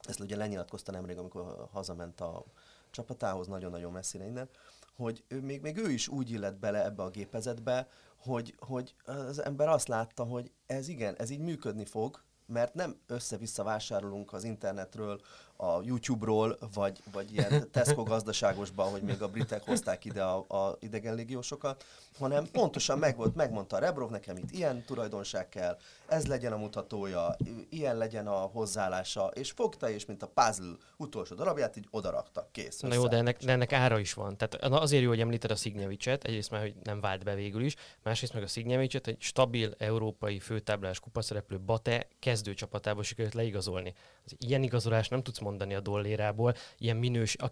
[0.00, 2.44] Ezt ugye lenyilatkozta nemrég, amikor hazament a
[2.90, 4.48] csapatához, nagyon-nagyon messzire innen,
[4.96, 9.42] hogy ő, még, még ő is úgy illet bele ebbe a gépezetbe, hogy, hogy az
[9.42, 14.44] ember azt látta, hogy ez igen, ez így működni fog, mert nem össze-vissza vásárolunk az
[14.44, 15.20] internetről
[15.56, 20.76] a YouTube-ról, vagy, vagy ilyen Tesco gazdaságosban, hogy még a britek hozták ide a, a
[20.80, 21.84] idegen légiósokat,
[22.18, 26.56] hanem pontosan meg volt, megmondta a Rebrov nekem itt ilyen tulajdonság kell, ez legyen a
[26.56, 27.36] mutatója,
[27.68, 32.80] ilyen legyen a hozzáállása, és fogta, és mint a puzzle utolsó darabját, így odarakta, kész.
[32.80, 34.36] Na jó, de ennek, de ennek ára is van.
[34.36, 37.74] Tehát azért jó, hogy említed a Szignyevicset, egyrészt már, hogy nem vált be végül is,
[38.02, 42.06] másrészt meg a Szignyevicset egy stabil európai főtáblás kupaszereplő Bate
[42.36, 43.94] kezdőcsapatába sikerült leigazolni.
[44.24, 47.50] Az ilyen igazolás nem tudsz mondani a dollérából, ilyen minős, a,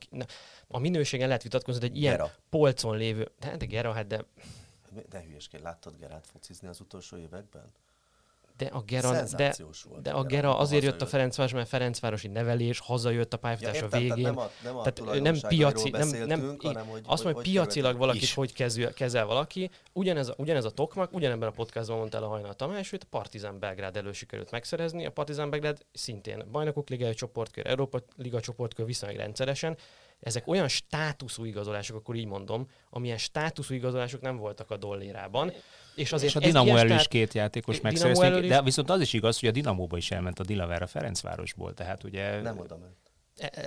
[0.68, 2.33] a minőségen lehet vitatkozni, de egy ilyen Gera.
[2.51, 4.25] polcon lévő, de, de Gera, hát de...
[5.09, 7.73] De hülyeskedj, láttad Gerát focizni az utolsó években?
[8.57, 9.55] De a Gera, de,
[10.03, 13.99] de a Gera azért jött a Ferencváros, mert Ferencvárosi nevelés, hazajött a pályafutás ja, a
[13.99, 14.23] végén.
[14.23, 17.97] Nem, a, nem, a tehát nem piaci, nem, nem, hanem, hogy, azt mondja, hogy piacilag
[17.97, 18.35] valakit is.
[18.35, 19.71] hogy kezel, kezel valaki.
[19.93, 23.07] Ugyanez, a, ugyanez a Tokmak, ugyanebben a podcastban mondta el a Hajnal Tamás, hogy a
[23.11, 25.07] Partizán Belgrád elő sikerült megszerezni.
[25.07, 29.77] A Partizán Belgrád szintén bajnokok ligai csoportkör, Európa liga csoportkör viszonylag rendszeresen
[30.21, 35.53] ezek olyan státuszú igazolások, akkor így mondom, amilyen státuszú igazolások nem voltak a dollérában.
[35.94, 39.40] És, azért és a Dinamo elő is két játékos megszerezték, de viszont az is igaz,
[39.40, 42.40] hogy a Dinamóba is elment a Dilavera Ferencvárosból, tehát ugye...
[42.40, 42.96] Nem oda ment.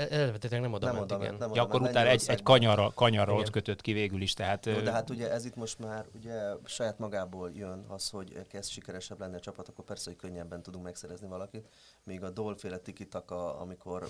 [0.09, 1.35] Elvetetek nem oda nem ment, oda igen.
[1.35, 4.65] Nem akkor utána egy, egy kanyarra, kanyarra ott kötött ki végül is, tehát...
[4.65, 8.69] Jó, de hát ugye ez itt most már ugye saját magából jön az, hogy kezd
[8.69, 11.67] sikeresebb lenne a csapat, akkor persze, hogy könnyebben tudunk megszerezni valakit.
[12.03, 14.07] Még a dolféle tikitaka, amikor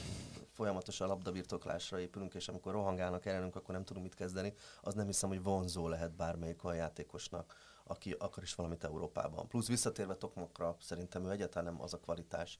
[0.53, 5.29] folyamatosan labdabirtoklásra épülünk, és amikor rohangálnak ellenünk, akkor nem tudunk mit kezdeni, az nem hiszem,
[5.29, 7.55] hogy vonzó lehet bármelyik olyan játékosnak,
[7.87, 9.47] aki akar is valamit Európában.
[9.47, 12.59] Plusz visszatérve Tokmakra, szerintem ő egyáltalán nem az a kvalitás,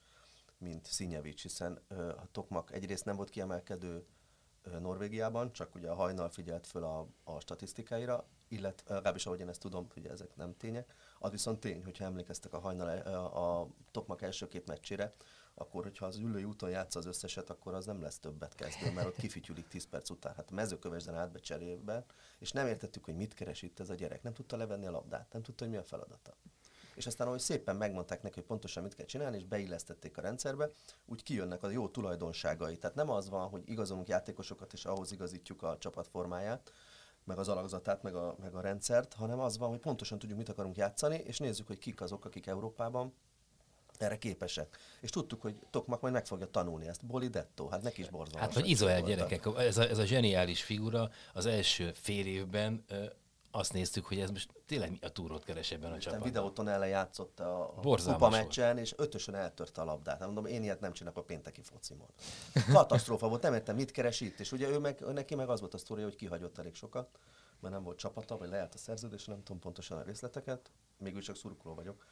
[0.58, 1.80] mint Színyevics, hiszen
[2.16, 4.06] a Tokmak egyrészt nem volt kiemelkedő
[4.80, 9.60] Norvégiában, csak ugye a hajnal figyelt föl a, a statisztikáira, illetve legalábbis ahogy én ezt
[9.60, 10.94] tudom, hogy ezek nem tények.
[11.18, 15.14] Az viszont tény, hogyha emlékeztek a hajnal a, a Tokmak első két meccsére,
[15.58, 19.06] akkor hogyha az ülői úton játsza az összeset, akkor az nem lesz többet kezdő, mert
[19.06, 20.34] ott kifityülik 10 perc után.
[20.34, 22.04] Hát mezőkövesden átbecserélve,
[22.38, 24.22] és nem értettük, hogy mit keres itt ez a gyerek.
[24.22, 26.36] Nem tudta levenni a labdát, nem tudta, hogy mi a feladata
[26.98, 30.70] és aztán ahogy szépen megmondták neki, hogy pontosan mit kell csinálni, és beillesztették a rendszerbe,
[31.06, 32.76] úgy kijönnek a jó tulajdonságai.
[32.76, 36.72] Tehát nem az van, hogy igazolunk játékosokat, és ahhoz igazítjuk a csapat formáját,
[37.24, 40.48] meg az alakzatát, meg a, meg a rendszert, hanem az van, hogy pontosan tudjuk, mit
[40.48, 43.14] akarunk játszani, és nézzük, hogy kik azok, akik Európában
[44.02, 44.76] erre képesek.
[45.00, 47.06] És tudtuk, hogy Tokmak majd meg fogja tanulni ezt.
[47.06, 48.40] Boli Detto, hát neki is borzalmas.
[48.40, 53.04] Hát vagy Izrael gyerekek, ez a, ez a zseniális figura az első fél évben ö,
[53.50, 56.28] azt néztük, hogy ez most tényleg a túrót keres ebben a csapatban.
[56.28, 60.18] videóton ellen játszott a, a kupa meccsen, és ötösön eltörte a labdát.
[60.18, 62.08] Hát mondom, én ilyet nem csinálok a pénteki focimon.
[62.72, 64.40] Katasztrófa volt, nem értem, mit keres itt.
[64.40, 67.18] És ugye ő meg, neki meg az volt a sztoria, hogy kihagyott elég sokat,
[67.60, 70.70] mert nem volt csapata, vagy lejárt a szerződés, nem tudom pontosan a részleteket.
[70.98, 72.04] Mégis csak szurkoló vagyok.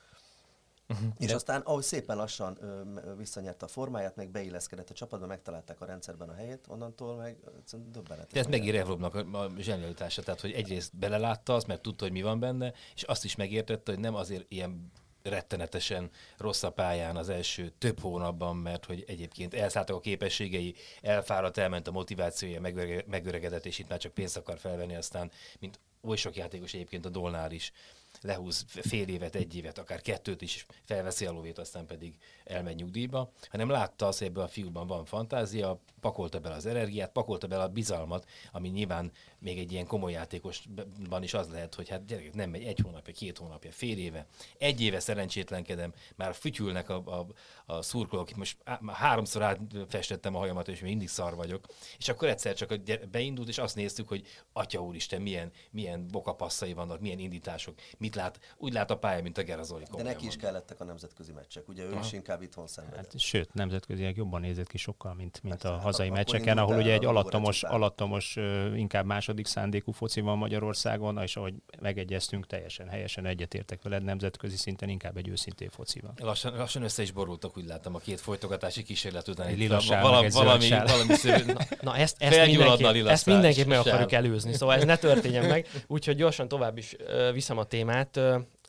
[0.87, 1.07] Mhm.
[1.18, 2.83] És aztán, ahogy szépen lassan ö,
[3.16, 7.37] visszanyerte a formáját, meg beilleszkedett a csapatba, megtalálták a rendszerben a helyét, onnantól meg
[7.90, 8.33] döbbenetes.
[8.33, 12.12] De ez megint Revlovnak a, a zsenialitása, tehát hogy egyrészt belelátta azt, mert tudta, hogy
[12.12, 17.16] mi van benne, és azt is megértette, hogy nem azért ilyen rettenetesen rossz a pályán
[17.16, 23.07] az első több hónapban, mert hogy egyébként elszálltak a képességei, elfáradt, elment a motivációja, megörege-
[23.07, 27.09] megöregedett, és itt már csak pénzt akar felvenni, aztán, mint oly sok játékos egyébként a
[27.09, 27.72] Dolnár is
[28.20, 33.33] lehúz fél évet, egy évet, akár kettőt is felveszi a lovét, aztán pedig elmegy nyugdíjba,
[33.50, 37.62] hanem látta azt, hogy ebben a fiúban van fantázia, pakolta bele az energiát, pakolta bele
[37.62, 42.35] a bizalmat, ami nyilván még egy ilyen komoly játékosban is az lehet, hogy hát gyerekek,
[42.35, 44.27] nem megy egy hónapja, két hónapja, fél éve,
[44.59, 47.27] egy éve szerencsétlenkedem, már fütyülnek a, a,
[47.72, 51.66] a szurkolók, most á, már háromszor átfestettem a hajamat, és még mindig szar vagyok,
[51.99, 52.75] és akkor egyszer csak
[53.11, 58.55] beindult, és azt néztük, hogy atya úristen, milyen, milyen bokapasszai vannak, milyen indítások, mit lát,
[58.57, 59.85] úgy lát a pálya, mint a Gerazoli.
[59.96, 61.68] De neki is kellettek a nemzetközi meccsek.
[61.68, 63.12] Ugye ő is inkább itthon szenvedett.
[63.12, 66.77] Hát, sőt, nemzetközileg jobban nézett ki sokkal, mint, mint Persze, a hát hazai meccseken, ahol
[66.77, 68.37] ugye egy alattomos, alattomos,
[68.75, 74.88] inkább második szándékú foci van Magyarországon, és ahogy megegyeztünk, teljesen helyesen egyetértek veled, nemzetközi szinten
[74.88, 76.12] inkább egy őszintén foci van.
[76.16, 79.46] Lassan, lassan össze is borultak, úgy láttam a két folytogatási kísérlet után.
[79.46, 81.50] Egy lila sál, valami, zöld valami, valami szörny.
[81.80, 85.68] Na ezt, ezt, a mindenképp, ezt mindenképp meg akarjuk előzni, szóval ez ne történjen meg.
[85.86, 86.96] Úgyhogy gyorsan tovább is
[87.32, 88.20] viszem a témát.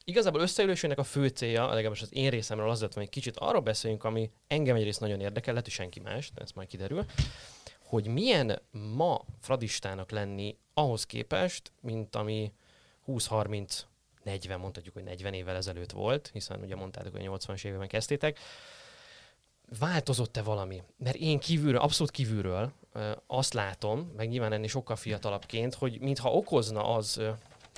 [0.03, 3.61] Igazából összeülésének a fő célja, legalábbis az én részemről az lett, hogy egy kicsit arról
[3.61, 7.05] beszéljünk, ami engem egyrészt nagyon érdekel, lehet, hogy senki más, de ez majd kiderül,
[7.87, 8.61] hogy milyen
[8.95, 12.51] ma fradistának lenni ahhoz képest, mint ami
[13.07, 13.79] 20-30
[14.23, 18.39] 40, mondhatjuk, hogy 40 évvel ezelőtt volt, hiszen ugye mondtátok, hogy 80-as években kezdtétek.
[19.79, 20.83] Változott-e valami?
[20.97, 22.71] Mert én kívülről, abszolút kívülről
[23.27, 27.21] azt látom, meg nyilván ennél sokkal fiatalabbként, hogy mintha okozna az,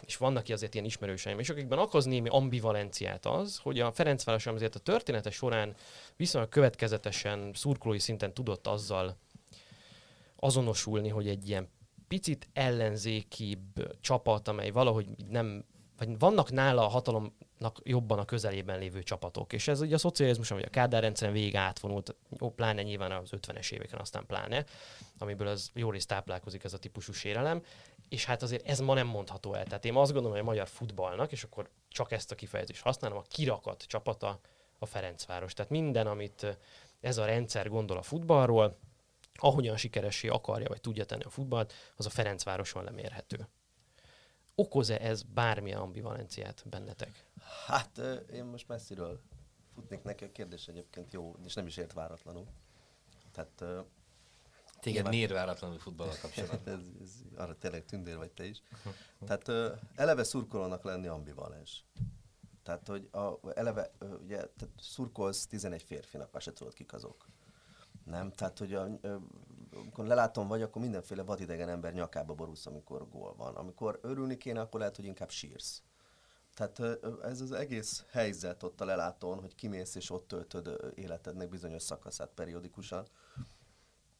[0.05, 4.45] és vannak ki azért ilyen ismerőseim, és akikben okoz némi ambivalenciát az, hogy a Ferencváros
[4.45, 5.75] azért a története során
[6.15, 9.17] viszonylag következetesen szurkolói szinten tudott azzal
[10.39, 11.69] azonosulni, hogy egy ilyen
[12.07, 15.65] picit ellenzékibb csapat, amely valahogy nem,
[15.97, 19.53] vagy vannak nála a hatalomnak jobban a közelében lévő csapatok.
[19.53, 23.29] És ez ugye a szocializmus, vagy a Kádár rendszeren végig átvonult, jó, pláne nyilván az
[23.31, 24.65] 50-es éveken, aztán pláne,
[25.17, 27.63] amiből az jó részt táplálkozik ez a típusú sérelem.
[28.09, 29.63] És hát azért ez ma nem mondható el.
[29.63, 33.17] Tehát én azt gondolom, hogy a magyar futballnak, és akkor csak ezt a kifejezést használom,
[33.17, 34.39] a kirakat csapata
[34.79, 35.53] a Ferencváros.
[35.53, 36.57] Tehát minden, amit
[37.01, 38.77] ez a rendszer gondol a futballról,
[39.39, 43.47] ahogyan sikeressé akarja, vagy tudja tenni a futballt, az a Ferencvároson lemérhető.
[44.55, 47.25] Okoz-e ez bármilyen ambivalenciát bennetek?
[47.65, 48.01] Hát
[48.33, 49.21] én most messziről
[49.73, 52.47] futnék neki, a kérdés egyébként jó, és nem is ért váratlanul.
[53.31, 53.63] Tehát
[54.79, 55.13] Téged Nyilván.
[55.13, 56.59] miért váratlanul futballal kapcsolatban?
[56.73, 58.61] ez, ez, arra tényleg tündér vagy te is.
[59.25, 61.83] Tehát ö, eleve szurkolónak lenni ambivalens.
[62.63, 67.25] Tehát, hogy a, eleve, ö, ugye, tehát szurkolsz 11 férfinak, azt se tudod, kik azok.
[68.09, 68.31] Nem?
[68.31, 68.99] Tehát, hogy a,
[69.73, 73.55] amikor lelátom vagy, akkor mindenféle vadidegen ember nyakába borulsz, amikor gól van.
[73.55, 75.81] Amikor örülni kéne, akkor lehet, hogy inkább sírsz.
[76.53, 81.83] Tehát ez az egész helyzet ott a lelátón, hogy kimész és ott töltöd életednek bizonyos
[81.83, 83.07] szakaszát periódikusan.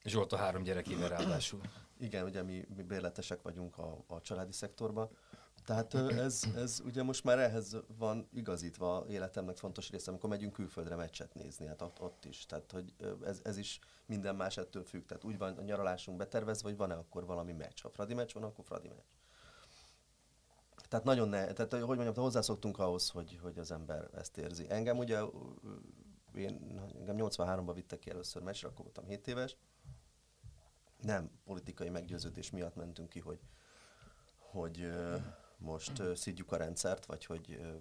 [0.04, 1.62] Zsolt a három gyerekével ráadásul.
[1.98, 5.10] Igen, ugye mi, mi bérletesek vagyunk a, a családi szektorban.
[5.70, 10.96] Tehát ez, ez ugye most már ehhez van igazítva életemnek fontos része, amikor megyünk külföldre
[10.96, 12.46] meccset nézni, hát ott, ott is.
[12.46, 12.94] Tehát, hogy
[13.26, 15.06] ez, ez is minden más ettől függ.
[15.06, 17.82] Tehát úgy van a nyaralásunk betervezve, hogy van-e akkor valami meccs.
[17.82, 19.12] Ha Fradi meccs van, akkor Fradi meccs.
[20.88, 24.66] Tehát nagyon ne, tehát hogy mondjam, hozzászoktunk ahhoz, hogy, hogy az ember ezt érzi.
[24.70, 25.22] Engem ugye,
[26.34, 29.58] én, engem 83-ban vittek ki először meccsre, akkor voltam 7 éves,
[31.02, 33.40] nem politikai meggyőződés miatt mentünk ki, hogy,
[34.38, 34.92] hogy
[35.60, 37.76] most ö, szidjuk a rendszert, vagy hogy ö,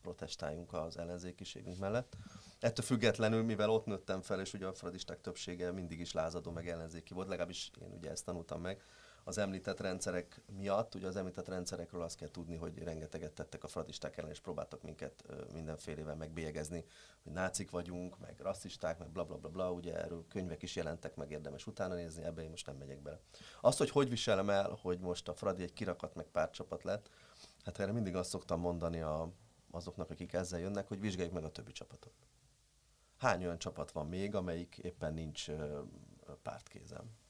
[0.00, 2.16] protestáljunk az ellenzékiségünk mellett.
[2.60, 6.68] Ettől függetlenül, mivel ott nőttem fel, és ugye a fradisták többsége mindig is lázadó, meg
[6.68, 8.82] ellenzéki volt, legalábbis én ugye ezt tanultam meg,
[9.28, 13.68] az említett rendszerek miatt, ugye az említett rendszerekről azt kell tudni, hogy rengeteget tettek a
[13.68, 16.84] fradisták ellen, és próbáltak minket ö, mindenfélevel megbélyegezni,
[17.22, 21.16] hogy nácik vagyunk, meg rasszisták, meg bla bla bla, bla ugye erről könyvek is jelentek,
[21.16, 23.20] meg érdemes utána nézni, ebbe én most nem megyek bele.
[23.60, 27.10] Azt, hogy hogy viselem el, hogy most a Fradi egy kirakat, meg párcsapat lett,
[27.64, 29.32] hát erre mindig azt szoktam mondani a,
[29.70, 32.14] azoknak, akik ezzel jönnek, hogy vizsgáljuk meg a többi csapatot.
[33.16, 35.50] hány olyan csapat van még, amelyik éppen nincs
[36.42, 37.24] pártkézem?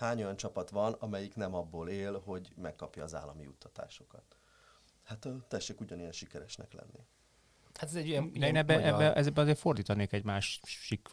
[0.00, 4.36] Hány olyan csapat van, amelyik nem abból él, hogy megkapja az állami juttatásokat?
[5.04, 7.06] Hát tessék ugyanilyen sikeresnek lenni.
[7.74, 8.92] Hát ez egy ilyen, én ebbe, magyar...
[8.92, 11.08] ebbe, ebbe azért fordítanék egy másik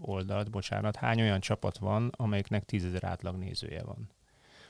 [0.00, 0.96] oldalt, bocsánat.
[0.96, 4.10] Hány olyan csapat van, amelyiknek tízezer átlag nézője van?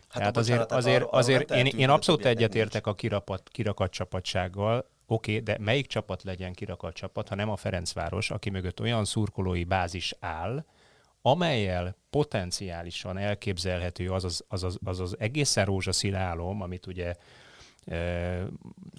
[0.08, 4.88] Hát Tehát azért, azért, arra, azért arra én, én abszolút egyetértek a kirapat, kirakat csapatsággal,
[5.10, 9.04] Oké, okay, de melyik csapat legyen kirakat csapat, ha nem a Ferencváros, aki mögött olyan
[9.04, 10.64] szurkolói bázis áll,
[11.30, 17.14] amelyel potenciálisan elképzelhető az az, az, az, az, az egészen rózsaszín álom, amit ugye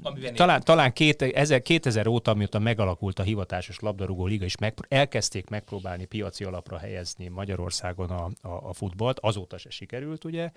[0.01, 1.23] Amiben talán, talán két,
[1.61, 7.27] 2000 óta, mióta megalakult a hivatásos labdarúgó liga, és meg, elkezdték megpróbálni piaci alapra helyezni
[7.27, 10.51] Magyarországon a, a, a futballt, azóta se sikerült, ugye,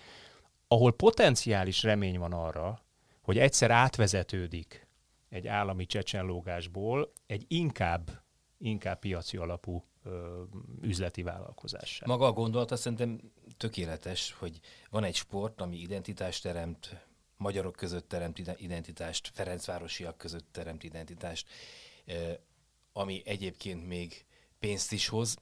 [0.69, 2.83] ahol potenciális remény van arra,
[3.23, 4.87] hogy egyszer átvezetődik
[5.29, 8.11] egy állami csecsenlógásból egy inkább,
[8.59, 9.85] inkább piaci alapú
[10.81, 12.07] üzleti vállalkozássá.
[12.07, 13.21] Maga a gondolata szerintem
[13.57, 14.61] tökéletes, hogy
[14.91, 21.49] van egy sport, ami identitást teremt, magyarok között teremt identitást, Ferencvárosiak között teremt identitást,
[22.93, 24.25] ami egyébként még
[24.59, 25.37] pénzt is hoz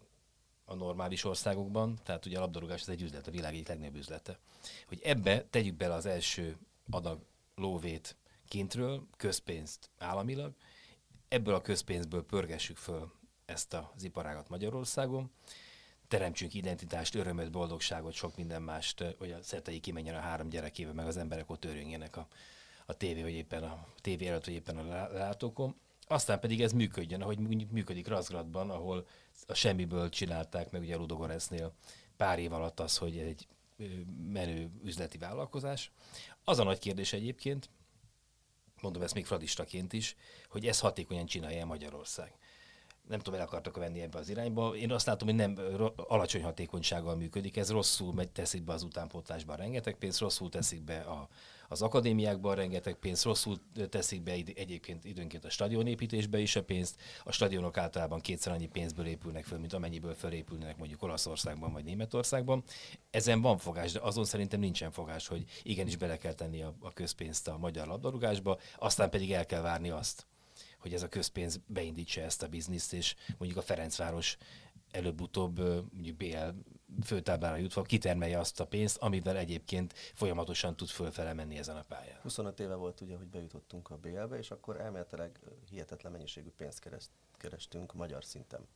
[0.64, 4.38] a normális országokban, tehát ugye a labdarúgás az egy üzlet, a világ egyik legnagyobb üzlete.
[4.86, 6.56] Hogy ebbe tegyük bele az első
[6.90, 7.20] adag
[7.54, 8.16] lóvét
[8.48, 10.54] kintről, közpénzt államilag,
[11.28, 13.12] ebből a közpénzből pörgessük föl
[13.50, 15.30] ezt az iparágat Magyarországon,
[16.08, 21.06] teremtsünk identitást, örömöt, boldogságot, sok minden mást, hogy a Szetei kimenjen a három gyerekével, meg
[21.06, 22.28] az emberek ott örüljenek a,
[22.86, 25.74] a tévé, vagy éppen a tévé előtt, vagy éppen a látókon.
[26.06, 27.38] Aztán pedig ez működjön, ahogy
[27.70, 29.06] működik Razgradban, ahol
[29.46, 31.72] a semmiből csinálták meg ugye Ludogoresznél
[32.16, 33.48] pár év alatt az, hogy egy
[34.26, 35.90] menő üzleti vállalkozás.
[36.44, 37.70] Az a nagy kérdés egyébként,
[38.80, 40.16] mondom ezt még fradistaként is,
[40.48, 42.38] hogy ez hatékonyan csinálja Magyarország
[43.10, 44.76] nem tudom, el akartak venni ebbe az irányba.
[44.76, 45.56] Én azt látom, hogy nem
[45.96, 50.98] alacsony hatékonysággal működik, ez rosszul megy, teszik be az utánpótlásban rengeteg pénzt, rosszul teszik be
[51.00, 51.28] a,
[51.68, 57.00] az akadémiákban rengeteg pénzt, rosszul teszik be egyébként időnként a stadionépítésbe is a pénzt.
[57.24, 62.62] A stadionok általában kétszer annyi pénzből épülnek föl, mint amennyiből felépülnek mondjuk Olaszországban vagy Németországban.
[63.10, 66.92] Ezen van fogás, de azon szerintem nincsen fogás, hogy igenis bele kell tenni a, a
[66.92, 70.26] közpénzt a magyar labdarúgásba, aztán pedig el kell várni azt,
[70.80, 74.36] hogy ez a közpénz beindítsa ezt a bizniszt, és mondjuk a Ferencváros
[74.90, 75.58] előbb-utóbb
[75.92, 76.48] mondjuk BL
[77.04, 82.18] főtáblára jutva kitermelje azt a pénzt, amivel egyébként folyamatosan tud fölfele menni ezen a pályán.
[82.22, 85.38] 25 éve volt ugye, hogy bejutottunk a BL-be, és akkor elméletileg
[85.70, 86.88] hihetetlen mennyiségű pénzt
[87.36, 88.66] kerestünk magyar szinten.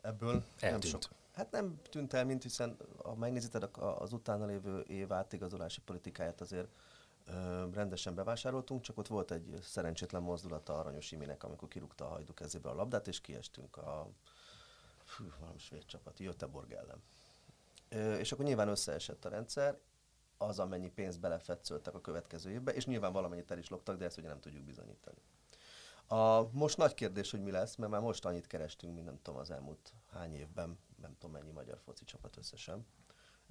[0.00, 0.82] Ebből Eltűnt.
[0.82, 1.10] nem sok.
[1.32, 6.68] Hát nem tűnt el, mint hiszen ha megnézitek az utána lévő év átigazolási politikáját azért
[7.72, 12.68] rendesen bevásároltunk, csak ott volt egy szerencsétlen mozdulata Aranyos Iminek, amikor kirúgta a hajdu kezébe
[12.68, 14.08] a labdát, és kiestünk a
[15.04, 17.02] fű, valami svéd csapat, Göteborg ellen.
[18.18, 19.78] És akkor nyilván összeesett a rendszer,
[20.36, 24.18] az, amennyi pénzt belefetszöltek a következő évbe, és nyilván valamennyit el is loptak, de ezt
[24.18, 25.18] ugye nem tudjuk bizonyítani.
[26.06, 29.40] A, most nagy kérdés, hogy mi lesz, mert már most annyit kerestünk, mint nem tudom
[29.40, 32.86] az elmúlt hány évben, nem tudom mennyi magyar foci csapat összesen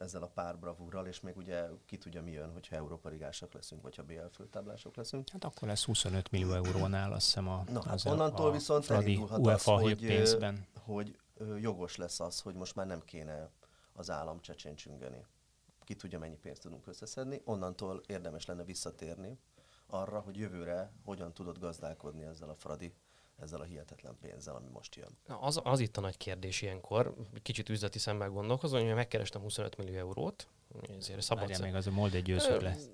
[0.01, 3.81] ezzel a pár bravúrral, és még ugye ki tudja mi jön, hogyha Európa Ligások leszünk,
[3.81, 5.29] vagy ha BL főtáblások leszünk.
[5.29, 8.89] Hát akkor lesz 25 millió eurónál, azt hiszem a, Na, hát az onnantól a, viszont
[8.89, 10.67] elindulhat az, hogy, pénzben.
[10.79, 11.17] hogy
[11.59, 13.49] jogos lesz az, hogy most már nem kéne
[13.93, 15.25] az állam csecsencsüngeni.
[15.83, 17.41] Ki tudja, mennyi pénzt tudunk összeszedni.
[17.45, 19.39] Onnantól érdemes lenne visszatérni
[19.87, 22.93] arra, hogy jövőre hogyan tudod gazdálkodni ezzel a Fradi
[23.41, 25.17] ezzel a hihetetlen pénzzel, ami most jön.
[25.27, 29.77] Na, az, az itt a nagy kérdés ilyenkor, kicsit üzleti szemmel gondolkozom, hogy megkerestem 25
[29.77, 30.47] millió eurót,
[30.97, 31.43] ezért szabad.
[31.43, 32.89] Várjál még az a Mold egy győző lesz.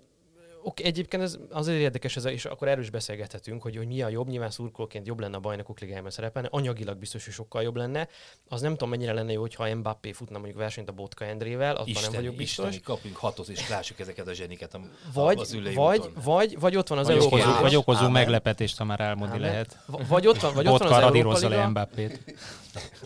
[0.67, 4.27] Oké, egyébként ez azért érdekes, ez, és akkor erős beszélgethetünk, hogy, hogy mi a jobb.
[4.27, 8.07] Nyilván szurkolóként jobb lenne a bajnokok ligájában szerepelni, anyagilag biztos, hogy sokkal jobb lenne.
[8.47, 11.87] Az nem tudom, mennyire lenne jó, hogyha Mbappé futna mondjuk versenyt a Botka Endrével, abban
[11.87, 12.69] Isten, nem vagyok biztos.
[12.69, 14.79] Isten, kapjunk hatot, és lássuk ezeket a zseniket a,
[15.13, 17.61] vagy, az vagy, vagy, vagy, vagy, ott van az Európa Liga.
[17.61, 19.77] Vagy okozunk meglepetést, ha már álmodni lehet.
[19.85, 21.67] Vagy ott van, vagy ott van az Európa Liga.
[21.67, 22.19] Mbappét.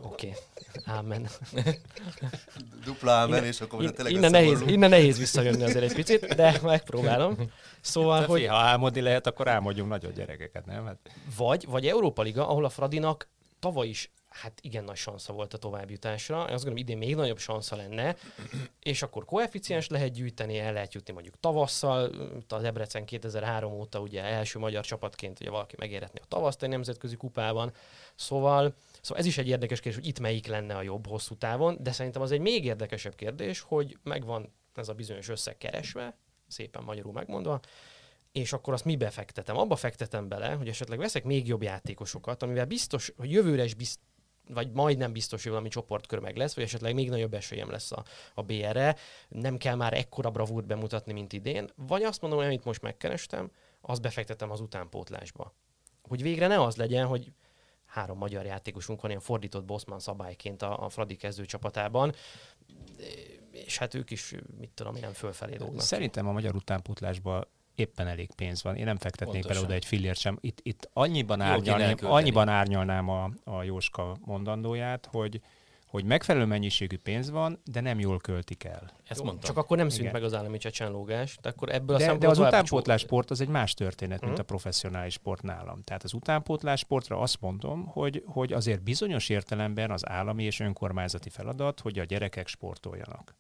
[0.02, 0.28] Oké.
[0.28, 0.34] Okay.
[0.86, 1.28] Ámen.
[2.86, 6.60] Dupla ámen, innen, és akkor tényleg innen nehéz, innen nehéz visszajönni azért egy picit, de
[6.64, 7.36] megpróbálom.
[7.82, 8.46] Szóval, hogy...
[8.48, 10.86] ha álmodni lehet, akkor álmodjunk nagyon gyerekeket, nem?
[10.86, 10.98] Hát...
[11.38, 13.28] Vagy, vagy Európa Liga, ahol a Fradinak
[13.60, 16.36] tavaly is hát igen nagy sansza volt a továbbjutásra.
[16.36, 18.16] Én azt gondolom, idén még nagyobb sansza lenne,
[18.80, 22.12] és akkor koeficiens lehet gyűjteni, el lehet jutni mondjuk tavasszal.
[22.48, 27.16] A Debrecen 2003 óta ugye első magyar csapatként ugye valaki megérhetni a tavaszt egy nemzetközi
[27.16, 27.74] kupában.
[28.16, 31.78] Szóval Szóval ez is egy érdekes kérdés, hogy itt melyik lenne a jobb hosszú távon,
[31.80, 36.18] de szerintem az egy még érdekesebb kérdés, hogy megvan ez a bizonyos összeg keresve,
[36.48, 37.60] szépen magyarul megmondva,
[38.32, 39.58] és akkor azt mibe fektetem?
[39.58, 43.76] Abba fektetem bele, hogy esetleg veszek még jobb játékosokat, amivel biztos, hogy jövőre is
[44.48, 48.04] vagy majdnem biztos, hogy valami csoportkör meg lesz, vagy esetleg még nagyobb esélyem lesz a,
[48.34, 48.96] a BR-re,
[49.30, 53.52] nem kell már ekkora bravúrt bemutatni, mint idén, vagy azt mondom, hogy amit most megkerestem,
[53.82, 55.54] azt befektetem az utánpótlásba.
[56.02, 57.32] Hogy végre ne az legyen, hogy
[57.86, 62.14] három magyar játékosunk van ilyen fordított Bosman szabályként a, a Fradi kezdő csapatában,
[63.52, 65.82] és hát ők is, mit tudom, ilyen fölfelé dolgnak.
[65.82, 68.76] Szerintem a magyar utánpótlásban éppen elég pénz van.
[68.76, 70.38] Én nem fektetnék bele oda egy fillért sem.
[70.42, 75.42] Itt, itt annyiban, árnyalnám, annyiban árnyalnám a, a Jóska mondandóját, hogy,
[75.88, 78.92] hogy megfelelő mennyiségű pénz van, de nem jól költik el.
[79.08, 79.44] Ezt mondtam.
[79.44, 80.14] Csak akkor nem szűnt Igen.
[80.14, 81.38] meg az állami csecsenlógás.
[81.42, 84.40] De, akkor ebből de, a de az utánpótlás sport az egy más történet, mint uh-huh.
[84.40, 85.84] a professzionális sport nálam.
[85.84, 91.30] Tehát az utánpótlás sportra azt mondom, hogy, hogy azért bizonyos értelemben az állami és önkormányzati
[91.30, 93.36] feladat, hogy a gyerekek sportoljanak.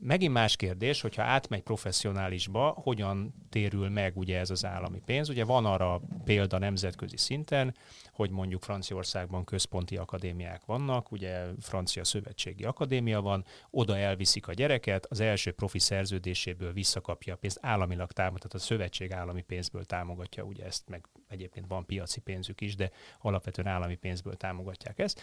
[0.00, 5.28] Megint más kérdés, hogyha átmegy professzionálisba, hogyan térül meg ugye ez az állami pénz.
[5.28, 7.74] Ugye van arra példa nemzetközi szinten,
[8.12, 15.06] hogy mondjuk Franciaországban központi akadémiák vannak, ugye francia szövetségi akadémia van, oda elviszik a gyereket,
[15.06, 20.64] az első profi szerződéséből visszakapja a pénzt, államilag támogat, a szövetség állami pénzből támogatja ugye
[20.64, 22.90] ezt, meg egyébként van piaci pénzük is, de
[23.20, 25.20] alapvetően állami pénzből támogatják ezt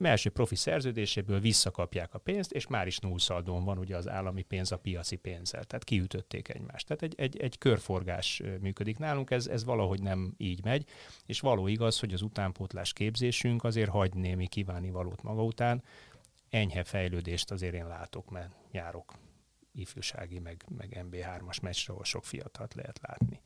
[0.00, 4.72] első profi szerződéséből visszakapják a pénzt, és már is nullszaldón van ugye az állami pénz
[4.72, 5.64] a piaci pénzzel.
[5.64, 6.86] Tehát kiütötték egymást.
[6.86, 10.88] Tehát egy, egy, egy körforgás működik nálunk, ez, ez valahogy nem így megy,
[11.26, 15.82] és való igaz, hogy az utánpótlás képzésünk azért hagy némi kívánni valót maga után.
[16.50, 19.14] Enyhe fejlődést azért én látok, mert járok
[19.74, 23.40] ifjúsági, meg, meg MB3-as meccsre, ahol sok fiatalt lehet látni.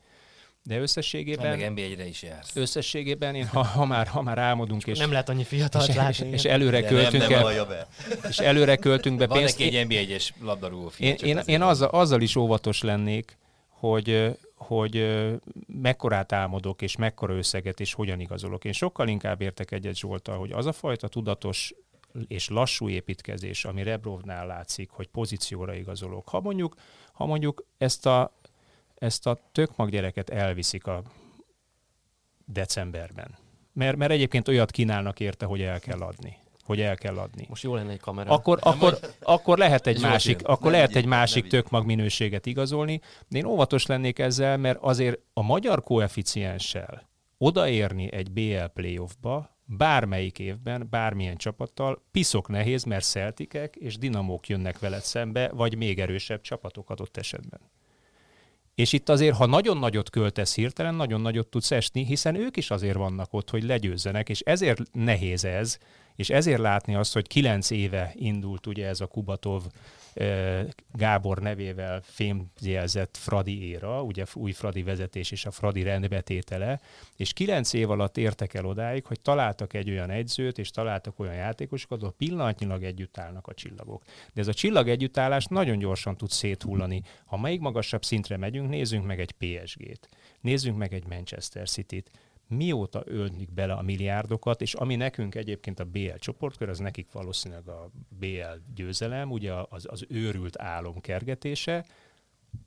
[0.67, 1.59] De összességében...
[1.59, 2.57] Meg NB1-re is jársz.
[2.57, 6.27] Összességében, én, ha, ha, már, ha már álmodunk, és, nem lehet annyi fiatal és, látni.
[6.29, 7.87] És, és előre De költünk nem, nem be.
[8.29, 9.59] És előre költünk be Van pénzt.
[9.59, 11.07] Van neki egy NB1-es labdarúgó fiú.
[11.07, 13.39] Én, én, én azzal, azzal is óvatos lennék,
[13.69, 15.07] hogy, hogy
[15.67, 18.65] mekkorát álmodok, és mekkora összeget, és hogyan igazolok.
[18.65, 21.75] Én sokkal inkább értek egyet Zsoltal, hogy az a fajta tudatos
[22.27, 26.29] és lassú építkezés, ami Rebrovnál látszik, hogy pozícióra igazolok.
[26.29, 26.75] Ha mondjuk,
[27.13, 28.37] ha mondjuk ezt a
[28.99, 31.03] ezt a tökmag gyereket elviszik a
[32.45, 33.35] decemberben.
[33.73, 36.37] Mert, mert egyébként olyat kínálnak érte, hogy el kell adni
[36.67, 37.47] hogy el kell adni.
[37.49, 38.31] Most jó lenne egy kamera.
[38.31, 43.39] Akkor, akkor, akkor lehet egy másik, akkor lehet egy másik tök mag minőséget igazolni, de
[43.39, 50.87] én óvatos lennék ezzel, mert azért a magyar koeficienssel odaérni egy BL playoffba, bármelyik évben,
[50.91, 56.91] bármilyen csapattal, piszok nehéz, mert Celticek és Dinamók jönnek veled szembe, vagy még erősebb csapatok
[56.91, 57.61] adott esetben.
[58.77, 62.71] És itt azért, ha nagyon nagyot költesz hirtelen, nagyon nagyot tudsz esni, hiszen ők is
[62.71, 65.79] azért vannak ott, hogy legyőzzenek, és ezért nehéz ez,
[66.17, 69.63] és ezért látni azt, hogy kilenc éve indult ugye ez a Kubatov
[70.93, 76.81] Gábor nevével fémjelzett Fradi éra, ugye új Fradi vezetés és a Fradi rendbetétele,
[77.17, 81.35] és kilenc év alatt értek el odáig, hogy találtak egy olyan egyzőt, és találtak olyan
[81.35, 84.03] játékosokat, ahol pillanatnyilag együtt állnak a csillagok.
[84.33, 87.03] De ez a csillag együttállás nagyon gyorsan tud széthullani.
[87.25, 90.09] Ha még magasabb szintre megyünk, nézzünk meg egy PSG-t,
[90.41, 92.11] nézzünk meg egy Manchester City-t,
[92.49, 97.69] mióta ölnik bele a milliárdokat, és ami nekünk egyébként a BL csoportkör, az nekik valószínűleg
[97.69, 101.87] a BL győzelem, ugye az, az őrült álom kergetése,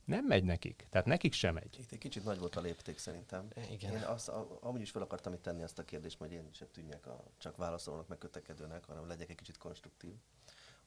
[0.06, 0.88] nem megy nekik.
[0.90, 1.80] Tehát nekik sem megy.
[1.80, 3.48] Itt egy kicsit nagy volt a lépték szerintem.
[3.72, 3.94] Igen.
[3.94, 7.08] Én azt, amúgy is fel akartam itt tenni ezt a kérdést, hogy én sem tűnjek
[7.08, 10.14] a csak válaszolónak, meg kötekedőnek, hanem legyek egy kicsit konstruktív.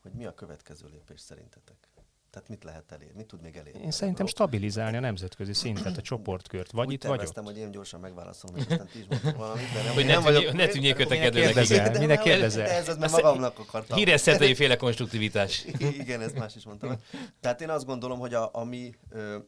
[0.03, 1.89] Hogy mi a következő lépés szerintetek?
[2.33, 3.17] Tehát mit lehet elérni?
[3.17, 3.83] Mit tud még elérni?
[3.83, 6.71] Én szerintem stabilizálni a nemzetközi szintet, a csoportkört.
[6.71, 7.39] Vagy Úgy itt, vagy ott.
[7.39, 10.23] hogy én gyorsan megválaszolom, és aztán ti is mondtok valamit, de nem, hogy ne, nem
[10.23, 11.99] vagyok, ne tűnjék kötekedőnek.
[11.99, 12.67] Minek kérdezel?
[12.67, 13.99] Ez az, mert magamnak akartam.
[13.99, 15.65] Híres féle konstruktivitás.
[16.03, 16.97] Igen, ezt más is mondtam.
[17.41, 19.39] Tehát én azt gondolom, hogy a, a mi ö,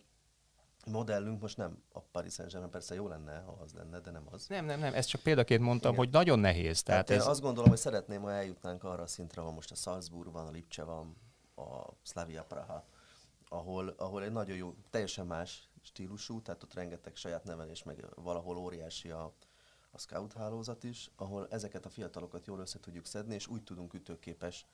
[0.86, 4.46] modellünk most nem a Paris Saint-Germain, persze jó lenne, ha az lenne, de nem az.
[4.46, 6.04] Nem, nem, nem, ezt csak példaként mondtam, Igen.
[6.04, 6.82] hogy nagyon nehéz.
[6.82, 7.26] Tehát, tehát ez...
[7.26, 10.46] én azt gondolom, hogy szeretném, ha eljutnánk arra a szintre, ahol most a Salzburg van,
[10.46, 11.16] a Lipcse van,
[11.54, 12.84] a Slavia Praha,
[13.48, 18.56] ahol, ahol egy nagyon jó, teljesen más stílusú, tehát ott rengeteg saját nevelés, meg valahol
[18.56, 19.32] óriási a,
[19.90, 23.94] a scout hálózat is, ahol ezeket a fiatalokat jól össze tudjuk szedni, és úgy tudunk
[23.94, 24.66] ütőképes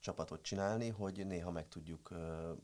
[0.00, 2.56] csapatot csinálni, hogy néha meg tudjuk uh,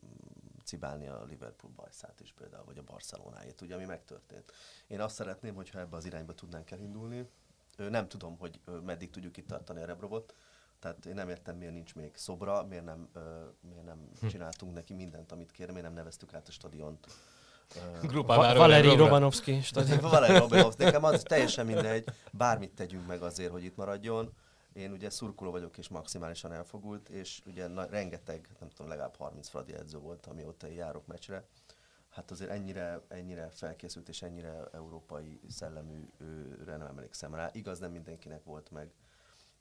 [0.65, 4.53] cibálni a Liverpool bajszát is például, vagy a Barcelonáját, ugye, ami megtörtént.
[4.87, 7.29] Én azt szeretném, hogyha ebbe az irányba tudnánk elindulni.
[7.77, 10.35] Nem tudom, hogy meddig tudjuk itt tartani a Rebrovot,
[10.79, 13.23] tehát én nem értem, miért nincs még szobra, miért nem, uh,
[13.69, 14.27] miért nem hm.
[14.27, 17.07] csináltunk neki mindent, amit kér, miért nem neveztük át a stadiont.
[18.03, 20.01] Uh, Valeri Romanovski stadion.
[20.11, 24.33] Valeri Romanovski, nekem az teljesen mindegy, bármit tegyünk meg azért, hogy itt maradjon.
[24.73, 29.49] Én ugye szurkoló vagyok és maximálisan elfogult, és ugye na, rengeteg, nem tudom, legalább 30
[29.49, 31.45] fradi edző volt, amióta én járok meccsre.
[32.09, 37.51] hát azért ennyire, ennyire felkészült és ennyire európai szelleműre nem emlékszem rá.
[37.53, 38.91] Igaz, nem mindenkinek volt meg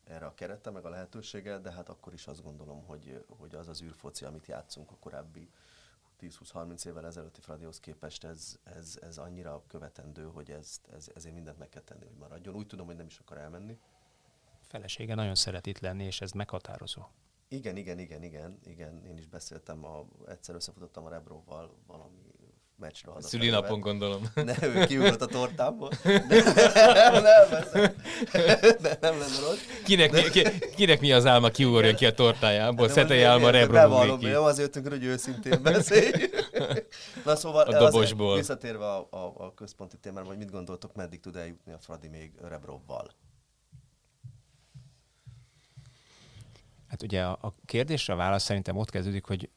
[0.08, 3.68] erre a kerete, meg a lehetősége, de hát akkor is azt gondolom, hogy, hogy az
[3.68, 5.50] az űrfoci, amit játszunk a korábbi
[6.22, 11.58] 10-20-30 évvel ezelőtti Fradihoz képest, ez, ez, ez annyira követendő, hogy ezt, ez, ezért mindent
[11.58, 12.56] meg kell tenni, hogy maradjon.
[12.56, 13.80] Úgy tudom, hogy nem is akar elmenni.
[14.62, 17.02] Felesége nagyon szeret itt lenni, és ez meghatározó.
[17.48, 19.06] Igen, igen, igen, igen, igen.
[19.06, 22.27] Én is beszéltem, a, egyszer összefutottam a Rebróval valami
[22.78, 23.28] meccsre haza.
[23.28, 24.22] Szülinapon gondolom.
[24.34, 25.90] Ne, ő kiugrott a tortámból.
[26.04, 27.92] Nem, nem, nem,
[28.82, 29.60] nem, nem lenne rossz.
[29.86, 30.44] Kinek, mi, ki,
[30.76, 32.88] kinek mi az álma kiugorjon ki a tortájából?
[32.88, 34.26] De Szetei álma én- Rebro Bevallom, ki.
[34.26, 36.12] nem azért jöttünk, hogy őszintén beszélj.
[37.26, 38.36] Na szóval, A azért dobosból.
[38.36, 42.32] visszatérve a, a, a központi témára, hogy mit gondoltok, meddig tud eljutni a Fradi még
[42.50, 43.12] Rebrovval?
[46.88, 49.50] Hát ugye a, a kérdésre a válasz szerintem ott kezdődik, hogy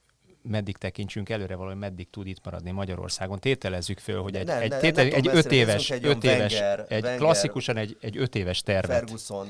[0.43, 3.39] meddig tekintsünk előre valahogy, meddig tud itt maradni Magyarországon.
[3.39, 6.53] Tételezzük föl, hogy egy, Ne, egy, ne, tétel, nem egy öt éves, egy öt éves,
[6.53, 8.97] Wenger- egy Wenger- klasszikusan egy, egy öt éves tervet.
[8.99, 9.49] Ferguson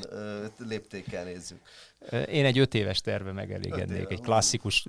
[0.59, 1.59] léptékkel nézzük.
[2.33, 4.85] Én egy öt éves terve megelégednék, egy klasszikus...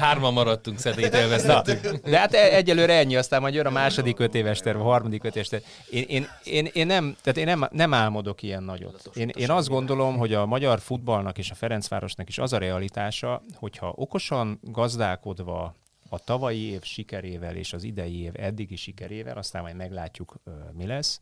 [0.00, 2.08] Hárman maradtunk, Na, elvesztettük.
[2.08, 5.24] de hát e- egyelőre ennyi, aztán majd jön a második öt éves terv, a harmadik
[5.24, 5.62] öt éves terv.
[5.90, 9.10] Én, én, én, én, nem, tehát én nem, nem álmodok ilyen nagyot.
[9.14, 13.42] Én, én azt gondolom, hogy a magyar futballnak és a Ferencvárosnak is az a realitása,
[13.54, 15.74] hogyha okosan gazdálkodva
[16.08, 20.34] a tavalyi év sikerével és az idei év eddigi sikerével, aztán majd meglátjuk,
[20.72, 21.20] mi lesz.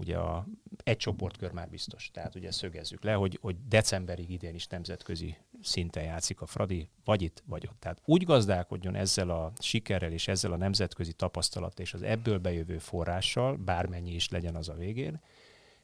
[0.00, 0.46] Ugye a,
[0.84, 6.02] egy csoportkör már biztos, tehát ugye szögezzük le, hogy, hogy decemberig idén is nemzetközi szinten
[6.02, 7.80] játszik a Fradi, vagy itt, vagy ott.
[7.80, 12.78] Tehát úgy gazdálkodjon ezzel a sikerrel és ezzel a nemzetközi tapasztalat és az ebből bejövő
[12.78, 15.20] forrással, bármennyi is legyen az a végén,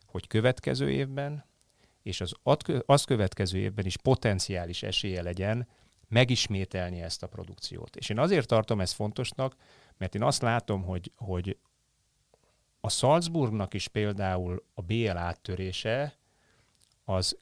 [0.07, 1.45] hogy következő évben
[2.03, 2.33] és az
[2.87, 5.69] azt következő évben is potenciális esélye legyen
[6.09, 7.97] megismételni ezt a produkciót.
[7.97, 9.57] És én azért tartom ezt fontosnak,
[9.97, 11.59] mert én azt látom, hogy, hogy
[12.85, 16.19] a Salzburgnak is például a BL áttörése
[17.05, 17.39] az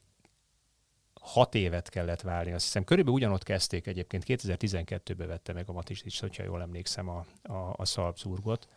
[1.21, 2.51] hat évet kellett várni.
[2.51, 4.23] Azt hiszem, körülbelül ugyanott kezdték egyébként.
[4.27, 8.67] 2012-ben vette meg a Matisic, hogyha jól emlékszem, a, a, a Salzburgot.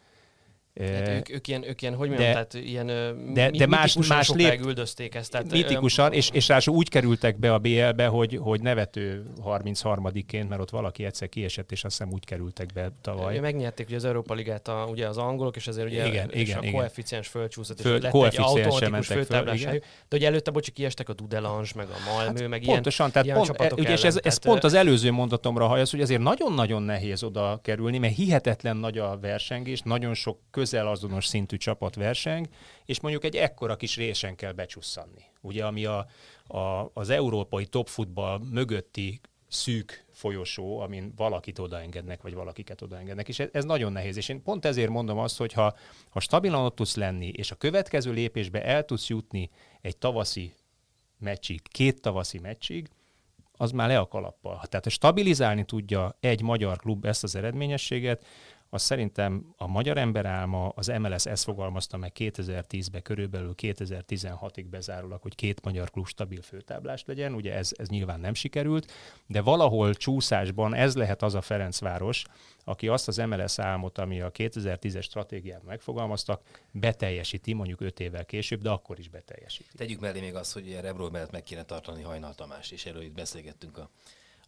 [0.76, 3.66] Tehát Eh, ők, ők, ilyen, ők ilyen, hogy de- mondjam, tehát ilyen de- de, de
[3.66, 5.30] más- más lép- üldözték ezt.
[5.30, 10.60] Tehát, Mitikusan, és, és ráadásul úgy kerültek be a BL-be, hogy, hogy nevető 33-ként, mert
[10.60, 13.38] ott valaki egyszer kiesett, és azt hiszem úgy kerültek be tavaly.
[13.38, 16.58] megnyerték ugye az Európa Ligát a, ugye az angolok, és ezért ugye Igen, és igen,
[16.58, 16.74] a igen.
[16.74, 19.80] koeficiens fölcsúszott, és Föl- lett egy automatikus mentek föl.
[20.08, 23.36] De ugye előtte, bocsi, kiestek a Dudelange, meg a Malmö, meg ilyen, Pontosan, tehát ilyen
[23.36, 26.82] pont, csapatok ugye, és ez, ez Tehát, pont az előző mondatomra hajasz, hogy azért nagyon-nagyon
[26.82, 32.48] nehéz oda kerülni, mert hihetetlen nagy a versengés, nagyon sok közel azonos szintű csapat verseng,
[32.84, 35.24] és mondjuk egy ekkora kis résen kell becsusszanni.
[35.40, 36.06] Ugye, ami a,
[36.46, 43.48] a, az európai topfutball mögötti szűk folyosó, amin valakit odaengednek, vagy valakiket odaengednek, és ez,
[43.52, 44.16] ez nagyon nehéz.
[44.16, 45.76] És én pont ezért mondom azt, hogy ha,
[46.10, 49.50] ha stabilan ott tudsz lenni, és a következő lépésbe el tudsz jutni
[49.80, 50.54] egy tavaszi
[51.18, 52.88] meccsig, két tavaszi meccsig,
[53.56, 54.60] az már le a kalappal.
[54.68, 58.24] Tehát, ha stabilizálni tudja egy magyar klub ezt az eredményességet,
[58.76, 65.22] az szerintem a magyar ember álma, az MLS ezt fogalmazta meg 2010-ben, körülbelül 2016-ig bezárólag,
[65.22, 67.34] hogy két magyar klub stabil főtáblás legyen.
[67.34, 68.92] Ugye ez, ez nyilván nem sikerült,
[69.26, 72.24] de valahol csúszásban ez lehet az a Ferencváros,
[72.64, 78.62] aki azt az MLS álmot, ami a 2010-es stratégiában megfogalmaztak, beteljesíti mondjuk 5 évvel később,
[78.62, 79.76] de akkor is beteljesíti.
[79.76, 83.02] Tegyük mellé még azt, hogy ilyen Rebról mellett meg kéne tartani Hajnal Tamás, és erről
[83.02, 83.90] itt beszélgettünk a,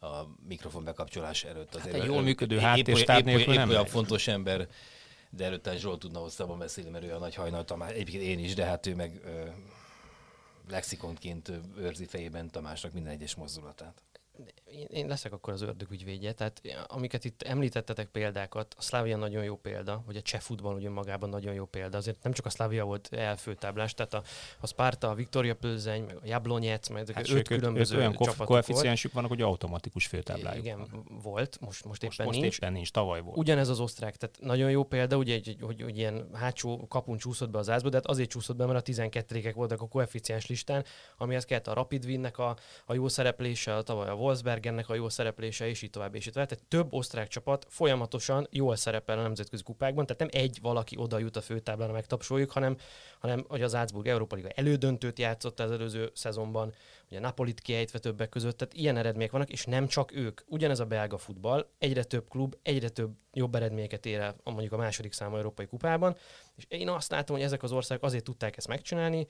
[0.00, 1.74] a mikrofon bekapcsolás előtt.
[1.74, 3.90] Azért egy ő- jól működő épp- háttérstáb épp- épp- nélkül épp nem olyan megy.
[3.90, 4.68] fontos ember,
[5.30, 8.54] de előtte Zsolt tudna hosszabban beszélni, mert ő a nagy Hajnal Tamás, egyébként én is,
[8.54, 9.44] de hát ő meg ö,
[10.70, 14.02] lexikonként őrzi fejében Tamásnak minden egyes mozdulatát.
[14.64, 16.32] Én, én leszek akkor az ördög ügyvédje.
[16.32, 20.90] Tehát amiket itt említettetek példákat, a Szlávia nagyon jó példa, hogy a cseh futball ugye
[20.90, 21.96] magában nagyon jó példa.
[21.96, 24.22] Azért nem csak a Szlávia volt elfőtáblás, tehát a,
[24.60, 28.36] a Sparta, a Viktoria Plzeň, meg a Jablonyec, meg Hát hát öt különböző olyan csapatok
[28.36, 28.48] volt.
[28.48, 32.56] koeficiensük vannak, hogy automatikus főtáblájuk Igen, volt, most, most éppen most nincs.
[32.56, 33.36] éppen nincs, tavaly volt.
[33.36, 37.50] Ugyanez az osztrák, tehát nagyon jó példa, ugye, hogy, hogy, hogy ilyen hátsó kapun csúszott
[37.50, 40.84] be az ázba, de hát azért csúszott be, mert a 12 voltak a koeficiens listán,
[41.16, 45.08] amihez kellett a Rapid Winnek a, a jó szereplése, a tavaly a Wolfsbergennek a jó
[45.08, 46.48] szereplése, és így tovább, és így tovább.
[46.48, 51.18] Tehát több osztrák csapat folyamatosan jól szerepel a nemzetközi kupákban, tehát nem egy valaki oda
[51.18, 52.76] jut a főtáblára, megtapsoljuk, hanem,
[53.18, 56.74] hanem hogy az Salzburg Európa Liga elődöntőt játszott az előző szezonban,
[57.10, 60.40] ugye Napolit kiejtve többek között, tehát ilyen eredmények vannak, és nem csak ők.
[60.46, 64.76] Ugyanez a belga futball, egyre több klub, egyre több jobb eredményeket ér el mondjuk a
[64.76, 66.16] második számú európai kupában,
[66.56, 69.26] és én azt látom, hogy ezek az országok azért tudták ezt megcsinálni,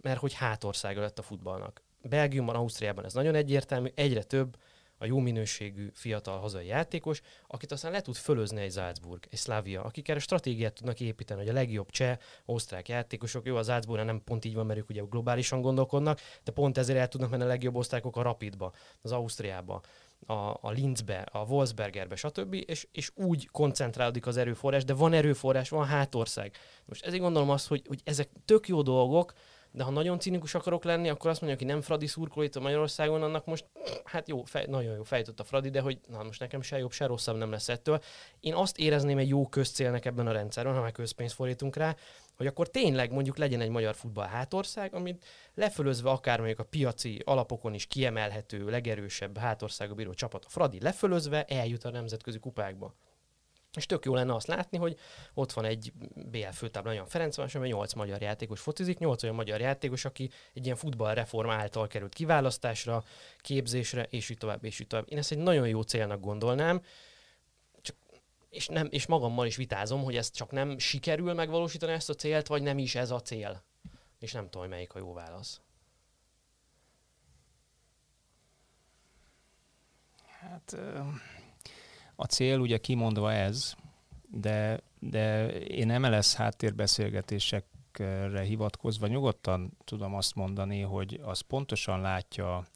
[0.00, 1.82] mert hogy hátországa lett a futballnak.
[2.08, 4.56] Belgiumban, Ausztriában ez nagyon egyértelmű, egyre több
[5.02, 9.82] a jó minőségű fiatal hazai játékos, akit aztán le tud fölözni egy Salzburg, egy Slavia,
[9.82, 14.22] akik erre stratégiát tudnak építeni, hogy a legjobb cseh, osztrák játékosok, jó, a Salzburg nem
[14.24, 17.46] pont így van, mert ők ugye globálisan gondolkodnak, de pont ezért el tudnak menni a
[17.46, 18.72] legjobb osztrákok a Rapidba,
[19.02, 19.80] az Ausztriába,
[20.26, 22.54] a, a Linzbe, a Wolfsbergerbe, stb.
[22.66, 26.56] És, és úgy koncentrálódik az erőforrás, de van erőforrás, van hátország.
[26.84, 29.32] Most ezért gondolom azt, hogy, hogy ezek tök jó dolgok,
[29.72, 32.60] de ha nagyon cinikus akarok lenni, akkor azt mondja, aki nem Fradi szurkoló itt a
[32.60, 33.64] Magyarországon, annak most,
[34.04, 36.92] hát jó, fej, nagyon jó fejtött a Fradi, de hogy na most nekem se jobb,
[36.92, 38.02] se rosszabb nem lesz ettől.
[38.40, 41.96] Én azt érezném egy jó közcélnek ebben a rendszerben, ha már közpénzt fordítunk rá,
[42.36, 47.22] hogy akkor tényleg mondjuk legyen egy magyar futball hátország, amit lefölözve akár mondjuk a piaci
[47.24, 52.94] alapokon is kiemelhető, legerősebb hátországa bíró csapat a Fradi lefölözve eljut a nemzetközi kupákba.
[53.76, 54.98] És tök jó lenne azt látni, hogy
[55.34, 59.60] ott van egy BL főtábla, olyan Ferenc van, 8 magyar játékos focizik, 8 olyan magyar
[59.60, 63.04] játékos, aki egy ilyen futballreform által került kiválasztásra,
[63.40, 65.06] képzésre, és így tovább, és így tovább.
[65.08, 66.82] Én ezt egy nagyon jó célnak gondolnám,
[67.80, 67.96] csak,
[68.50, 72.46] és, nem, és magammal is vitázom, hogy ez csak nem sikerül megvalósítani ezt a célt,
[72.46, 73.62] vagy nem is ez a cél.
[74.18, 75.60] És nem tudom, hogy melyik a jó válasz.
[80.40, 80.76] Hát
[82.22, 83.74] a cél ugye kimondva ez,
[84.30, 92.66] de, de én MLS háttérbeszélgetésekre hivatkozva nyugodtan tudom azt mondani, hogy az pontosan látja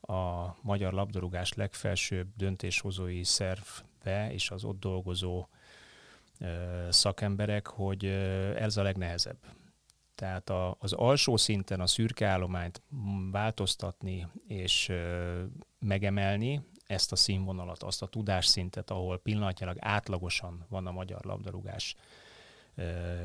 [0.00, 5.46] a magyar labdarúgás legfelsőbb döntéshozói szervbe és az ott dolgozó
[6.88, 8.04] szakemberek, hogy
[8.56, 9.38] ez a legnehezebb.
[10.14, 12.82] Tehát a, az alsó szinten a szürke állományt
[13.30, 14.92] változtatni és
[15.78, 21.94] megemelni, ezt a színvonalat, azt a tudásszintet, ahol pillanatnyilag átlagosan van a magyar labdarúgás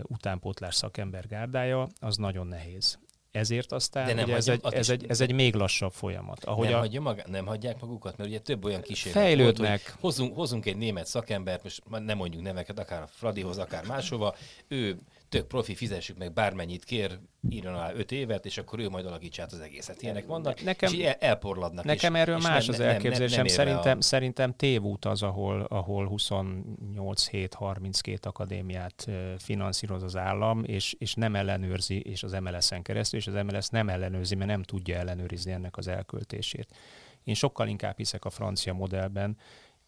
[0.04, 3.00] utánpótlás szakember gárdája, az nagyon nehéz.
[3.32, 6.46] Ezért aztán De nem ugye ez, egy, ez, egy, ez egy még lassabb folyamat.
[6.46, 6.80] Ahogy nem, a...
[6.80, 9.70] hagyja maga, nem hagyják magukat, mert ugye több olyan kísérlet fejlődnek.
[9.70, 13.86] Volt, hogy hozunk, hozunk egy német szakembert, most nem mondjuk neveket, akár a Fradihoz, akár
[13.86, 14.36] máshova,
[14.68, 15.00] ő
[15.30, 17.20] tök profi, fizessük meg bármennyit kér,
[17.50, 20.02] írjon alá öt évet, és akkor ő majd alakítsa át az egészet.
[20.02, 21.86] Ilyenek vannak, nekem, és el, elporladnak.
[21.86, 23.48] Nekem és, erről és más nem, az elképzelésem.
[23.48, 24.02] Szerintem, a...
[24.02, 29.08] szerintem tévút az, ahol, ahol 28 hét 32 akadémiát
[29.38, 33.90] finanszíroz az állam, és, és nem ellenőrzi, és az MLS-en keresztül, és az MLS nem
[33.90, 36.68] ellenőrzi, mert nem tudja ellenőrizni ennek az elköltését.
[37.24, 39.38] Én sokkal inkább hiszek a francia modellben,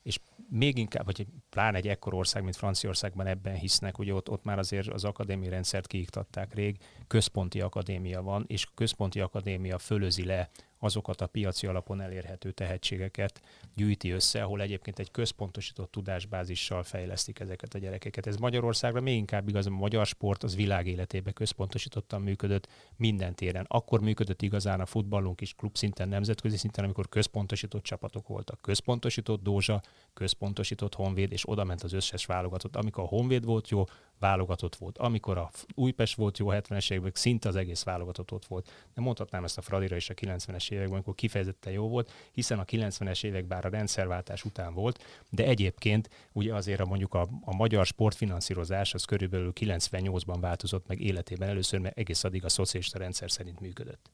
[0.04, 4.44] és még inkább, vagy pláne egy ekkor ország, mint Franciaországban ebben hisznek, hogy ott, ott
[4.44, 6.78] már azért az akadémiai rendszert kiiktatták rég,
[7.08, 10.50] központi akadémia van, és központi akadémia fölözi le
[10.84, 13.42] azokat a piaci alapon elérhető tehetségeket
[13.76, 18.28] gyűjti össze, ahol egyébként egy központosított tudásbázissal fejlesztik ezeket a gyerekeket.
[18.28, 23.66] Ez Magyarországra még inkább igaz, a magyar sport az világ életébe központosítottan működött minden téren.
[23.68, 28.62] Akkor működött igazán a futballunk is klubszinten, nemzetközi szinten, amikor központosított csapatok voltak.
[28.62, 29.82] Központosított Dózsa,
[30.14, 32.76] központosított Honvéd, és oda ment az összes válogatott.
[32.76, 33.84] Amikor a Honvéd volt jó,
[34.22, 34.98] válogatott volt.
[34.98, 38.72] Amikor a Újpest volt jó 70-es években, szinte az egész válogatott ott volt.
[38.94, 42.66] Nem mondhatnám ezt a Fradira is a 90-es években, amikor kifejezetten jó volt, hiszen a
[42.66, 47.56] 90-es évek bár a rendszerváltás után volt, de egyébként ugye azért a mondjuk a, a
[47.56, 53.32] magyar sportfinanszírozás az körülbelül 98-ban változott meg életében először, mert egész addig a szocialista rendszer
[53.32, 54.10] szerint működött.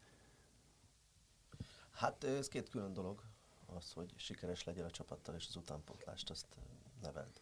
[1.92, 3.22] Hát ez két külön dolog,
[3.66, 6.46] az, hogy sikeres legyen a csapattal, és az utánpótlást azt
[7.02, 7.42] neveld.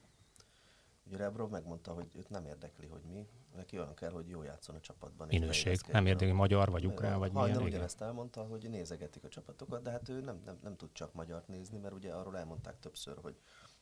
[1.08, 4.76] Ugye Rebrov megmondta, hogy őt nem érdekli, hogy mi, neki olyan kell, hogy jó játszon
[4.76, 5.28] a csapatban.
[5.28, 7.48] Minőség, nem érdekli magyar vagy ukrán vagy milyen.
[7.48, 11.14] Hajnal ugyanezt elmondta, hogy nézegetik a csapatokat, de hát ő nem, nem, nem tud csak
[11.14, 13.40] magyart nézni, mert ugye arról elmondták többször, hogy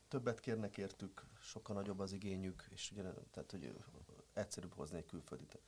[0.08, 3.02] többet kérnek értük, sokkal nagyobb az igényük, és ugye,
[3.32, 3.76] tehát, hogy
[4.34, 5.60] egyszerűbb hozni egy külföldit,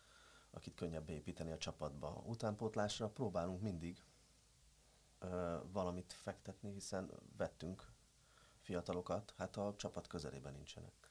[0.52, 2.24] akit könnyebb építeni a csapatba.
[2.26, 4.04] Utánpótlásra próbálunk mindig
[5.20, 7.94] ö, valamit fektetni, hiszen vettünk
[8.60, 11.05] fiatalokat, hát a csapat közelében nincsenek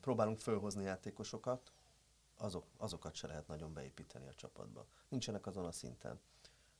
[0.00, 1.72] próbálunk fölhozni játékosokat,
[2.36, 4.86] azok, azokat se lehet nagyon beépíteni a csapatba.
[5.08, 6.20] Nincsenek azon a szinten.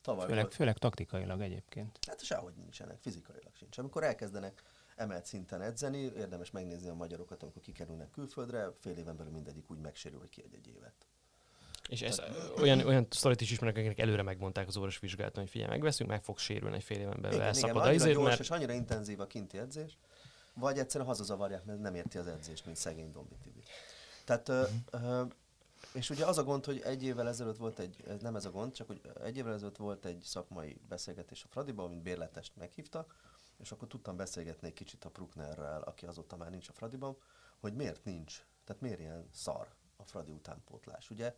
[0.01, 1.99] Tavaly főleg, volt, főleg taktikailag egyébként.
[2.07, 3.79] Hát sehogy nincsenek, fizikailag sincs.
[3.79, 4.63] Amikor elkezdenek
[4.97, 9.79] emelt szinten edzeni, érdemes megnézni a magyarokat, amikor kikerülnek külföldre, fél éven belül mindegyik úgy
[9.79, 11.07] megsérül, hogy ki egy évet.
[11.89, 12.21] És ez,
[12.57, 16.23] olyan, olyan sztorit is ismerek, akiknek előre megmondták az orvos vizsgálaton, hogy figyelj, megveszünk, meg
[16.23, 18.41] fog sérülni egy fél éven belül, igen, elszakad igen, annyira gyors, mert...
[18.41, 19.99] és annyira intenzív a kinti edzés,
[20.55, 23.63] vagy egyszerűen hazazavarják, mert nem érti az edzést, mint szegény Dombi Tibi.
[24.25, 25.23] Tehát, ö, ö,
[25.93, 28.73] és ugye az a gond, hogy egy évvel ezelőtt volt egy, nem ez a gond,
[28.73, 33.15] csak hogy egy évvel ezelőtt volt egy szakmai beszélgetés a Fradiban, mint bérletest meghívtak,
[33.59, 37.17] és akkor tudtam beszélgetni egy kicsit a Pruknerrel, aki azóta már nincs a Fradiban,
[37.61, 41.11] hogy miért nincs, tehát miért ilyen szar a Fradi utánpótlás.
[41.11, 41.35] Ugye,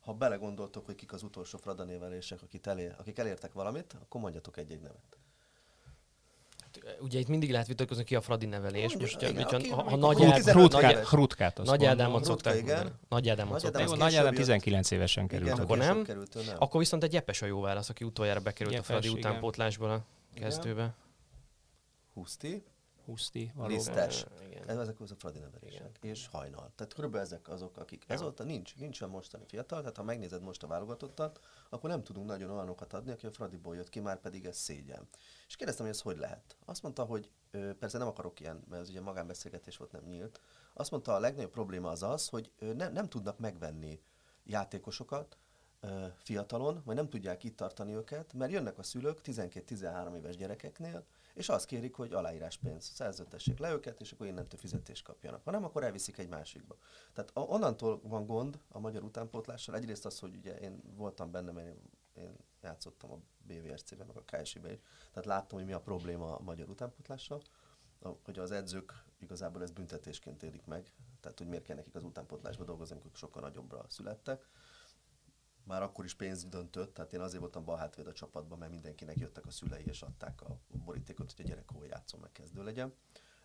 [0.00, 4.56] ha belegondoltok, hogy kik az utolsó Frada névelések, akik, elér, akik elértek valamit, akkor mondjatok
[4.56, 5.15] egy-egy nevet.
[7.00, 8.80] Ugye itt mindig lehet vitatkozni ki a Fradi nevelés.
[8.80, 11.08] Mondja, Most, igen, hogyha, ha, ha nagy, Ádám, 15 nagy, éves.
[11.08, 11.84] Hrutkát azt nagy.
[11.84, 12.54] Ádámot szokták.
[13.08, 14.34] Nagy Ádámot szokták Nagy Ádám később jött.
[14.34, 15.48] 19 évesen került.
[15.50, 16.02] Igen, akkor nem.
[16.02, 16.56] Került, ő nem.
[16.58, 20.94] Akkor viszont egy Gyepes a jó válasz, aki utoljára bekerült a Fradi utánpótlásból a kezdőbe.
[22.14, 22.62] Huszti,
[23.06, 23.76] Huszti, valóban.
[23.76, 24.26] Lisztes.
[24.50, 24.68] Igen.
[24.68, 25.98] Ez ezek az a Fradi nevelések.
[26.02, 26.72] És hajnal.
[26.74, 28.14] Tehát körülbelül ezek azok, akik Ja.
[28.14, 31.40] azóta nincs, nincs a mostani fiatal, tehát ha megnézed most a válogatottat,
[31.70, 35.08] akkor nem tudunk nagyon olyanokat adni, aki a Fradiból jött ki, már pedig ez szégyen.
[35.48, 36.56] És kérdeztem, hogy ez hogy lehet.
[36.64, 40.40] Azt mondta, hogy ö, persze nem akarok ilyen, mert ez ugye magánbeszélgetés volt, nem nyílt.
[40.74, 44.00] Azt mondta, a legnagyobb probléma az az, hogy ö, nem, nem tudnak megvenni
[44.44, 45.36] játékosokat,
[45.80, 51.04] ö, fiatalon, vagy nem tudják itt tartani őket, mert jönnek a szülők 12-13 éves gyerekeknél,
[51.36, 55.44] és azt kérik, hogy aláíráspénz, szerződtessék le őket, és akkor innentől fizetést kapjanak.
[55.44, 56.76] Ha nem, akkor elviszik egy másikba.
[57.12, 59.74] Tehát onnantól van gond a magyar utánpótlással.
[59.74, 61.80] Egyrészt az, hogy ugye én voltam benne, mert én,
[62.14, 64.80] én játszottam a BVSC-ben, meg a KSI-ben is.
[65.08, 67.42] Tehát láttam, hogy mi a probléma a magyar utánpótlással,
[68.24, 70.92] hogy az edzők igazából ezt büntetésként élik meg.
[71.20, 74.48] Tehát, hogy miért kell nekik az utánpótlásba dolgozni, amikor sokkal nagyobbra születtek
[75.66, 79.18] már akkor is pénz döntött, tehát én azért voltam bal hátvéd a csapatban, mert mindenkinek
[79.18, 82.94] jöttek a szülei és adták a borítékot, hogy a gyerek hol játszom, meg kezdő legyen.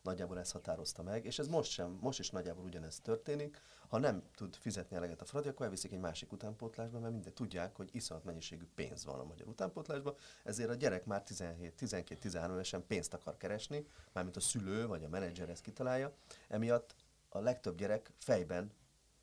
[0.01, 3.61] Nagyjából ez határozta meg, és ez most sem, most is nagyjából ugyanez történik.
[3.87, 7.75] Ha nem tud fizetni eleget a Fradi, akkor elviszik egy másik utánpótlásba, mert minden tudják,
[7.75, 12.87] hogy iszonyat mennyiségű pénz van a magyar utánpótlásban, ezért a gyerek már 17, 12-13 évesen
[12.87, 16.13] pénzt akar keresni, mármint a szülő vagy a menedzser ezt kitalálja,
[16.47, 16.95] emiatt
[17.29, 18.71] a legtöbb gyerek fejben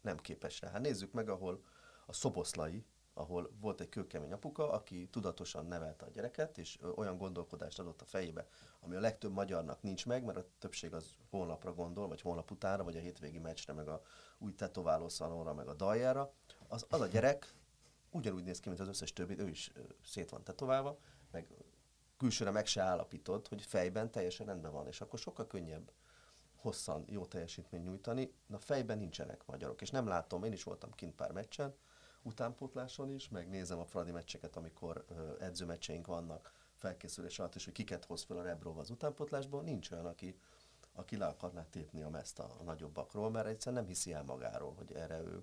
[0.01, 0.71] nem képes rá.
[0.71, 1.63] Hát nézzük meg, ahol
[2.09, 2.85] a szoboszlai,
[3.15, 8.05] ahol volt egy kőkemény apuka, aki tudatosan nevelte a gyereket, és olyan gondolkodást adott a
[8.05, 8.47] fejébe,
[8.81, 12.85] ami a legtöbb magyarnak nincs meg, mert a többség az holnapra gondol, vagy holnap utánra,
[12.85, 14.03] vagy a hétvégi meccsre, meg a
[14.39, 16.33] új tetováló szalonra, meg a daljára.
[16.69, 17.55] Az, az a gyerek
[18.11, 19.73] ugyanúgy néz ki, mint az összes többi, ő is
[20.05, 20.99] szét van tetoválva,
[21.31, 21.55] meg
[22.17, 25.93] külsőre meg se állapítod, hogy fejben teljesen rendben van, és akkor sokkal könnyebb
[26.57, 28.33] hosszan jó teljesítményt nyújtani.
[28.47, 31.75] Na fejben nincsenek magyarok, és nem látom, én is voltam kint pár meccsen,
[32.23, 35.05] utánpótláson is, meg nézem a Fradi meccseket, amikor
[35.41, 40.07] edzőmeccseink vannak felkészülés alatt, és hogy kiket hoz fel a Rebrov az utánpótlásból, nincs olyan,
[40.07, 40.39] aki,
[40.93, 44.93] aki le akarná tépni a meszt a, nagyobbakról, mert egyszerűen nem hiszi el magáról, hogy
[44.93, 45.43] erre ő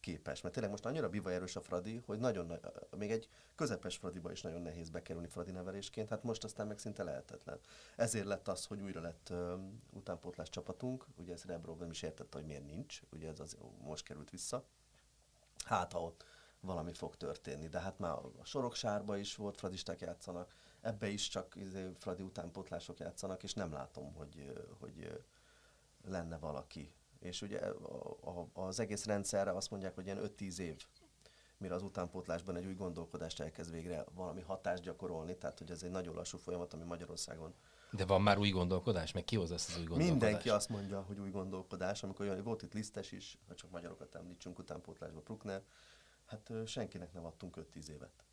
[0.00, 0.40] képes.
[0.40, 2.60] Mert tényleg most annyira biva erős a Fradi, hogy nagyon, nagy-
[2.96, 7.02] még egy közepes Fradiba is nagyon nehéz bekerülni Fradi nevelésként, hát most aztán meg szinte
[7.02, 7.58] lehetetlen.
[7.96, 9.56] Ezért lett az, hogy újra lett ö,
[9.92, 14.04] utánpótlás csapatunk, ugye ez Rebrov nem is értette, hogy miért nincs, ugye ez az most
[14.04, 14.64] került vissza.
[15.64, 16.24] Hát, ha ott
[16.60, 21.56] valami fog történni, de hát már a Soroksárba is volt, fradisták játszanak, ebbe is csak
[21.56, 25.24] izé, fradi utánpótlások játszanak, és nem látom, hogy, hogy
[26.04, 26.94] lenne valaki.
[27.18, 30.86] És ugye a, a, az egész rendszerre azt mondják, hogy ilyen 5-10 év,
[31.56, 35.90] mire az utánpótlásban egy új gondolkodást elkezd végre valami hatást gyakorolni, tehát hogy ez egy
[35.90, 37.54] nagyon lassú folyamat, ami Magyarországon
[37.92, 39.12] De van már új gondolkodás?
[39.12, 40.20] Meg ki hozza ezt az új gondolkodást?
[40.20, 44.14] Mindenki azt mondja, hogy új gondolkodás, amikor jön, volt itt lisztes is, ha csak magyarokat
[44.14, 45.62] említsünk utánpótlásba, Bruckner,
[46.26, 48.24] hát senkinek nem adtunk 5-10 évet.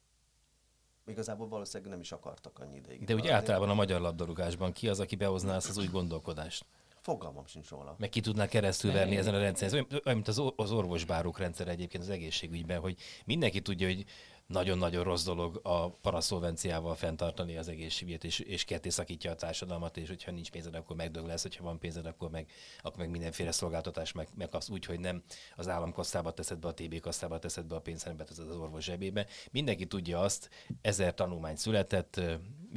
[1.06, 3.06] Igazából valószínűleg nem is akartak annyi ideig.
[3.06, 6.66] De úgy általában a magyar labdarúgásban ki az, aki behozná ezt az új gondolkodást?
[7.02, 7.96] Fogalmam sincs róla.
[7.98, 9.86] Meg ki tudná keresztül verni ezen a rendszeren.
[9.90, 14.06] Ez olyan, mint az, az orvosbárok rendszer egyébként az egészségügyben, hogy mindenki tudja, hogy
[14.48, 20.08] nagyon-nagyon rossz dolog a paraszolvenciával fenntartani az egészségügyet, és, és ketté szakítja a társadalmat, és
[20.08, 24.12] hogyha nincs pénzed, akkor megdög lesz, hogyha van pénzed, akkor meg, akkor meg mindenféle szolgáltatás
[24.12, 25.24] meg, megkapsz úgy, hogy nem
[25.56, 29.26] az államkasszába teszed be, a TB kasztába teszed be a pénzt, hanem az orvos zsebébe.
[29.52, 30.50] Mindenki tudja azt,
[30.82, 32.22] ezer tanulmány született,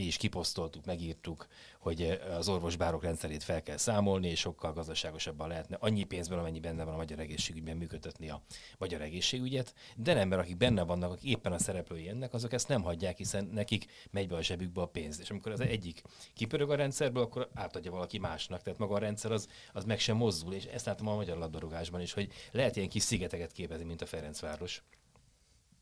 [0.01, 1.47] mi is kiposztoltuk, megírtuk,
[1.79, 6.85] hogy az orvosbárok rendszerét fel kell számolni, és sokkal gazdaságosabban lehetne annyi pénzből, amennyi benne
[6.85, 8.43] van a magyar egészségügyben működtetni a
[8.79, 12.69] magyar egészségügyet, de nem, mert akik benne vannak, akik éppen a szereplői ennek, azok ezt
[12.69, 15.21] nem hagyják, hiszen nekik megy be a zsebükbe a pénz.
[15.21, 16.03] És amikor az egyik
[16.35, 18.63] kipörög a rendszerből, akkor átadja valaki másnak.
[18.63, 22.01] Tehát maga a rendszer az, az meg sem mozdul, és ezt látom a magyar labdarúgásban
[22.01, 24.83] is, hogy lehet ilyen kis szigeteket képezni, mint a Ferencváros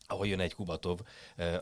[0.09, 0.99] ahol jön egy Kubatov,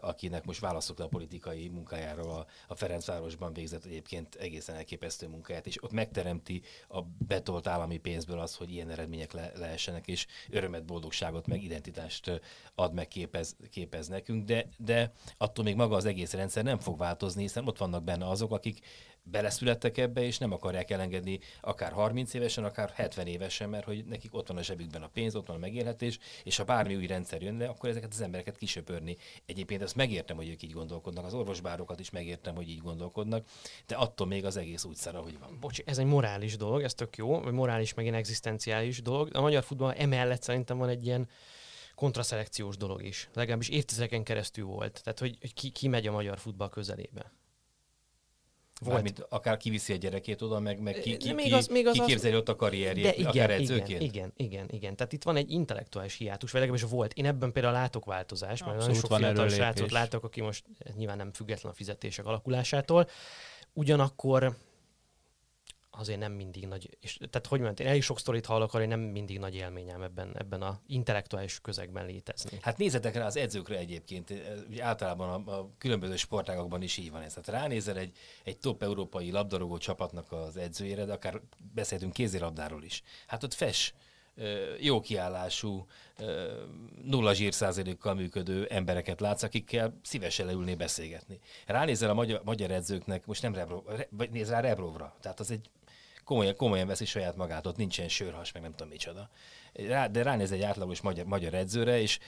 [0.01, 5.67] akinek most válaszok le a politikai munkájáról a, a Ferencvárosban végzett egyébként egészen elképesztő munkáját,
[5.67, 10.85] és ott megteremti a betolt állami pénzből az, hogy ilyen eredmények le, lehessenek, és örömet,
[10.85, 12.41] boldogságot, meg identitást
[12.75, 16.97] ad, meg képez, képez nekünk, de, de attól még maga az egész rendszer nem fog
[16.97, 18.85] változni, hiszen ott vannak benne azok, akik
[19.31, 24.35] beleszülettek ebbe, és nem akarják elengedni akár 30 évesen, akár 70 évesen, mert hogy nekik
[24.35, 27.41] ott van a zsebükben a pénz, ott van a megélhetés, és ha bármi új rendszer
[27.41, 29.17] jönne, akkor ezeket az embereket kisöpörni.
[29.45, 33.45] Egyébként azt megértem, hogy ők így gondolkodnak, az orvosbárokat is megértem, hogy így gondolkodnak,
[33.87, 35.57] de attól még az egész úgy szar, ahogy van.
[35.59, 39.29] Bocs, ez egy morális dolog, ez tök jó, vagy morális, meg ilyen egzisztenciális dolog.
[39.35, 41.29] A magyar futball emellett szerintem van egy ilyen
[41.95, 43.29] kontraszelekciós dolog is.
[43.33, 45.01] Legalábbis évtizedeken keresztül volt.
[45.03, 47.31] Tehát, hogy, hogy ki, ki megy a magyar futball közelébe.
[48.79, 48.93] Volt.
[48.93, 52.13] Mármint akár kiviszi a gyerekét oda, meg, meg ki, ki, Még az- még az- ki
[52.13, 54.01] az- ott a De karrierjét, igen, akár igen, edzőként.
[54.01, 54.95] igen, igen, igen.
[54.95, 57.13] Tehát itt van egy intellektuális hiátus, vagy legalábbis volt.
[57.13, 59.55] Én ebben például látok változást, mert nagyon sok fiatal előrelépés.
[59.55, 60.63] srácot látok, aki most
[60.95, 63.09] nyilván nem független a fizetések alakulásától.
[63.73, 64.57] Ugyanakkor
[65.97, 68.99] azért nem mindig nagy, és, tehát hogy mondjam, én elég sok sztorit hallok, arra, nem
[68.99, 72.57] mindig nagy élményem ebben, ebben a intellektuális közegben létezni.
[72.61, 74.33] Hát nézzetek rá az edzőkre egyébként,
[74.69, 77.33] ugye általában a, a különböző sportágokban is így van ez.
[77.33, 81.41] Tehát ránézel egy, egy top európai labdarúgó csapatnak az edzőjére, de akár
[81.73, 83.03] beszéltünk kézilabdáról is.
[83.27, 83.93] Hát ott fes,
[84.79, 85.87] jó kiállású,
[87.03, 91.39] nulla zsírszázalékkal működő embereket látsz, akikkel szívesen leülné beszélgetni.
[91.65, 95.51] Ránézel a magyar, magyar edzőknek, most nem Rebrov, Re- vagy nézz rá Rebrovra, tehát az
[95.51, 95.69] egy
[96.27, 99.29] komolyan, komolyan veszi saját magát, ott nincsen sörhas, meg nem tudom micsoda.
[99.73, 102.19] Rá, de ránéz egy átlagos magyar, magyar edzőre, és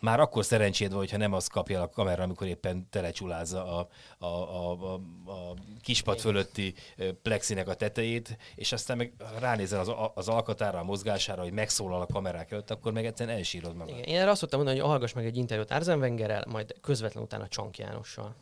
[0.00, 3.88] már akkor szerencséd van, hogyha nem az kapja el a kamera, amikor éppen telecsulázza a,
[4.18, 4.92] a, a, a,
[5.30, 6.74] a kispad fölötti
[7.22, 12.00] plexinek a tetejét, és aztán meg ránézel az, a- az alkatára, a mozgására, hogy megszólal
[12.00, 13.94] a kamerák előtt, akkor meg egyszerűen elsírod magad.
[13.94, 17.22] Igen, én erre azt szoktam mondani, hogy hallgass meg egy interjút Arzen Wengerrel, majd közvetlen
[17.22, 18.34] utána Csank Jánossal.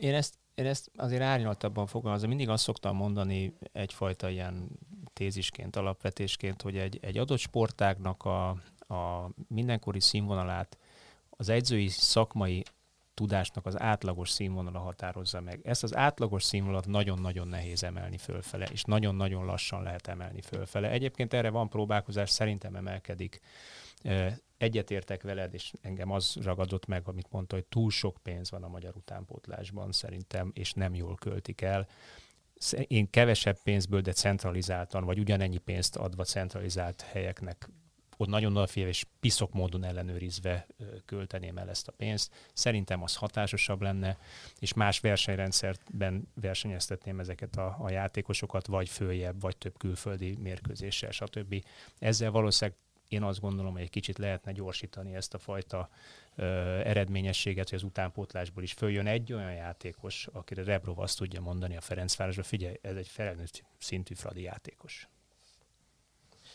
[0.00, 2.28] Én ezt, én ezt azért árnyaltabban fogalmazom.
[2.28, 4.68] Mindig azt szoktam mondani egyfajta ilyen
[5.12, 8.48] tézisként, alapvetésként, hogy egy, egy adott sportágnak a,
[8.94, 10.78] a mindenkori színvonalát
[11.30, 12.62] az edzői szakmai
[13.14, 15.60] tudásnak az átlagos színvonala határozza meg.
[15.64, 20.90] Ezt az átlagos színvonalat nagyon-nagyon nehéz emelni fölfele, és nagyon-nagyon lassan lehet emelni fölfele.
[20.90, 23.40] Egyébként erre van próbálkozás, szerintem emelkedik.
[24.56, 28.68] Egyetértek veled, és engem az ragadott meg, amit mondta, hogy túl sok pénz van a
[28.68, 31.88] magyar utánpótlásban szerintem, és nem jól költik el.
[32.86, 37.68] Én kevesebb pénzből, de centralizáltan, vagy ugyanennyi pénzt adva centralizált helyeknek
[38.22, 40.66] ott nagyon odafigyelve és piszok módon ellenőrizve
[41.04, 42.32] költeném el ezt a pénzt.
[42.52, 44.18] Szerintem az hatásosabb lenne,
[44.58, 51.64] és más versenyrendszerben versenyeztetném ezeket a, a játékosokat, vagy följebb, vagy több külföldi mérkőzéssel, stb.
[51.98, 52.78] Ezzel valószínűleg
[53.12, 55.88] én azt gondolom, hogy egy kicsit lehetne gyorsítani ezt a fajta
[56.34, 56.44] ö,
[56.84, 61.80] eredményességet, hogy az utánpótlásból is följön egy olyan játékos, akire Rebrov azt tudja mondani a
[61.80, 65.08] Ferencvárosra, figyelj, ez egy felnőtt szintű Fradi játékos.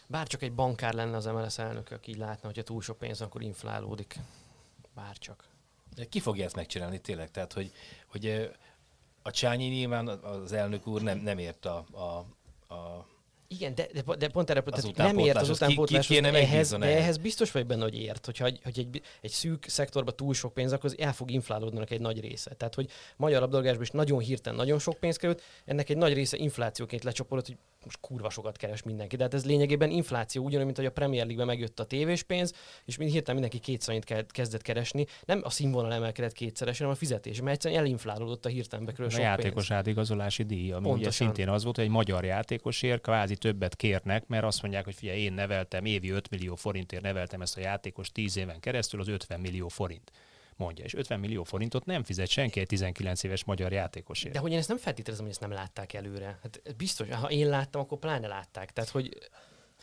[0.07, 3.19] Bár csak egy bankár lenne az MLS elnök, aki így látna, hogyha túl sok pénz,
[3.19, 4.19] van, akkor inflálódik.
[4.95, 5.43] Bár csak.
[5.95, 7.31] De Ki fogja ezt megcsinálni tényleg?
[7.31, 7.71] Tehát, hogy,
[8.07, 8.51] hogy
[9.21, 12.25] a Csányi nyilván az elnök úr nem, nem ért a, a,
[12.73, 13.07] a
[13.49, 16.85] Igen, de, de, de pont erre, tehát nem ért az az utánpótlás, ki ehhez, de
[16.85, 17.17] ehhez?
[17.17, 18.25] biztos vagy benne, hogy ért.
[18.25, 22.01] Hogyha, hogy egy, egy szűk szektorban túl sok pénz, akkor az el fog inflálódni egy
[22.01, 22.53] nagy része.
[22.53, 26.37] Tehát, hogy magyar labdarúgásban is nagyon hirtelen nagyon sok pénz került, ennek egy nagy része
[26.37, 29.15] inflációként lecsaporodott, hogy most kurva sokat keres mindenki.
[29.15, 32.53] De hát ez lényegében infláció, ugyanúgy, mint hogy a Premier League-ben megjött a tévés pénz,
[32.85, 35.05] és mind hirtelen mindenki kétszerint ke- kezdett keresni.
[35.25, 39.11] Nem a színvonal emelkedett kétszeresen, hanem a fizetés, mert egyszerűen elinflálódott a hirtelen bekerülő A
[39.11, 39.79] sok játékos pénz.
[39.79, 41.11] átigazolási díj, ami ugye Pontosan.
[41.11, 45.19] szintén az volt, hogy egy magyar játékosért kvázi többet kérnek, mert azt mondják, hogy figyelj,
[45.19, 49.39] én neveltem, évi 5 millió forintért neveltem ezt a játékos 10 éven keresztül, az 50
[49.39, 50.11] millió forint
[50.57, 50.85] mondja.
[50.85, 54.33] És 50 millió forintot nem fizet senki egy 19 éves magyar játékosért.
[54.33, 56.39] De hogy én ezt nem feltételezem, hogy ezt nem látták előre.
[56.41, 58.73] Hát biztos, ha én láttam, akkor pláne látták.
[58.73, 59.17] Tehát, hogy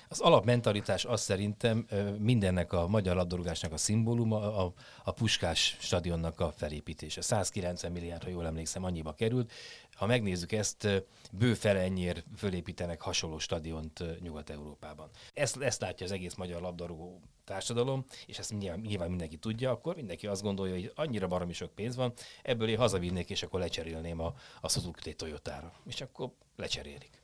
[0.08, 1.86] Az alapmentalitás az szerintem
[2.18, 4.72] mindennek a magyar labdarúgásnak a szimbóluma, a,
[5.04, 7.20] a Puskás stadionnak a felépítése.
[7.20, 9.52] 190 milliárd, ha jól emlékszem, annyiba került.
[9.94, 10.96] Ha megnézzük ezt, ö,
[11.32, 15.10] bő fele ennyiért fölépítenek hasonló stadiont Nyugat-Európában.
[15.34, 19.94] Ezt, ezt látja az egész magyar labdarúgó társadalom, és ezt nyilván, nyilván mindenki tudja, akkor
[19.94, 24.20] mindenki azt gondolja, hogy annyira baromi sok pénz van, ebből én hazavinnék, és akkor lecserélném
[24.20, 25.72] a, a Suzuki Toyotára.
[25.86, 27.23] És akkor lecserélik.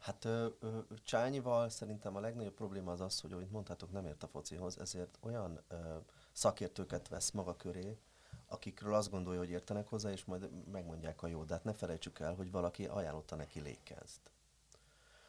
[0.00, 4.22] Hát ö, ö, Csányival szerintem a legnagyobb probléma az az, hogy ahogy mondtátok, nem ért
[4.22, 5.96] a focihoz, ezért olyan ö,
[6.32, 7.98] szakértőket vesz maga köré,
[8.46, 11.46] akikről azt gondolja, hogy értenek hozzá, és majd megmondják a jót.
[11.46, 14.20] De hát ne felejtsük el, hogy valaki ajánlotta neki lékezt.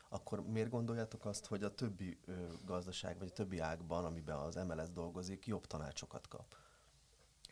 [0.10, 2.34] Akkor miért gondoljátok azt, hogy a többi ö,
[2.66, 6.56] gazdaság, vagy a többi ágban, amiben az MLS dolgozik, jobb tanácsokat kap?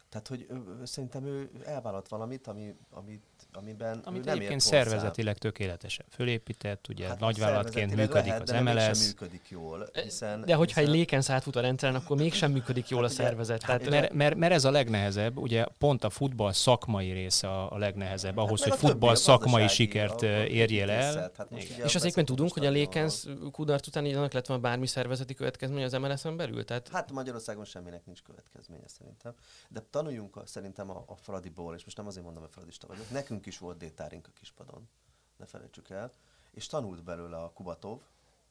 [0.09, 4.61] Tehát, hogy ö, ö, szerintem ő elvállalt valamit, ami, amit, amiben Amit ő nem egyébként
[4.61, 4.83] ért hozzá.
[4.83, 9.89] szervezetileg tökéletesen fölépített, ugye hát Hát nagyvállalatként szervezetileg működik lehet, az de MLS, működik jól,
[10.03, 10.41] hiszen...
[10.45, 13.23] de hogyha egy hiszen- léken átfut a rendszeren, akkor mégsem működik jól a Hát ugye-
[13.23, 13.59] szervezet.
[13.65, 17.71] Tehát, hát mert, mert, mert ez a legnehezebb, ugye pont a futball szakmai része a,
[17.71, 21.31] a legnehezebb, ahhoz, Hát hogy futball a szakmai sikert a- érjél el.
[21.37, 21.51] hát
[21.83, 22.69] és az egyébként tudunk, hogy a.
[22.69, 26.65] Lékenz kudarc után így annak lett volna bármi szervezeti következmény az MLS-en belül?
[26.65, 29.33] Tehát Hát Magyarországon semminek nincs következménye szerintem.
[29.69, 33.09] De tanuljunk a, szerintem a, a Fradiból, és most nem azért mondom, hogy Fradista vagyok,
[33.09, 34.89] nekünk is volt détárink a kispadon,
[35.37, 36.11] ne felejtsük el,
[36.51, 38.01] és tanult belőle a Kubatov,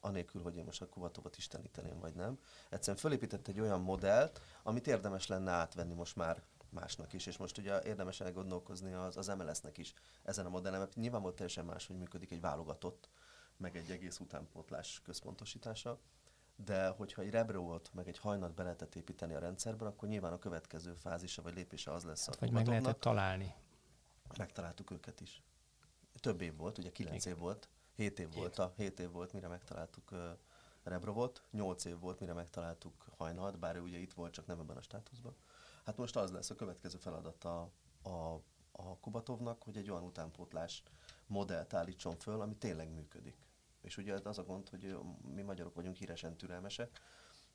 [0.00, 2.38] anélkül, hogy én most a Kubatovot isteníteném, vagy nem.
[2.68, 7.58] Egyszerűen fölépített egy olyan modellt, amit érdemes lenne átvenni most már másnak is, és most
[7.58, 11.86] ugye érdemes elgondolkozni az, az MLS-nek is ezen a modellen, mert nyilván volt teljesen más,
[11.86, 13.08] hogy működik egy válogatott,
[13.56, 15.98] meg egy egész utánpótlás központosítása,
[16.64, 20.38] de hogyha egy rebrót, meg egy hajnat be lehetett építeni a rendszerben, akkor nyilván a
[20.38, 23.54] következő fázisa vagy lépése az lesz Hát, a vagy meg lehetett találni.
[24.38, 25.42] Megtaláltuk őket is.
[26.20, 29.48] Több év volt, ugye kilenc év volt, hét év volt, a, hét év volt, mire
[29.48, 30.18] megtaláltuk uh,
[30.82, 34.76] Rebrovot, nyolc év volt, mire megtaláltuk Hajnalt, bár ő ugye itt volt, csak nem ebben
[34.76, 35.36] a státuszban.
[35.84, 37.70] Hát most az lesz a következő feladata
[38.02, 38.42] a,
[38.72, 40.82] a Kubatovnak, hogy egy olyan utánpótlás
[41.26, 43.47] modellt állítson föl, ami tényleg működik.
[43.80, 44.96] És ugye az a gond, hogy
[45.34, 47.00] mi magyarok vagyunk híresen türelmesek,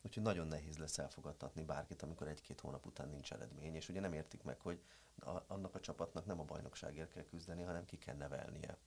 [0.02, 4.14] úgyhogy nagyon nehéz lesz elfogadtatni bárkit, amikor egy-két hónap után nincs eredmény, és ugye nem
[4.14, 4.80] értik meg, hogy
[5.20, 8.78] a, annak a csapatnak nem a bajnokságért kell küzdeni, hanem ki kell nevelnie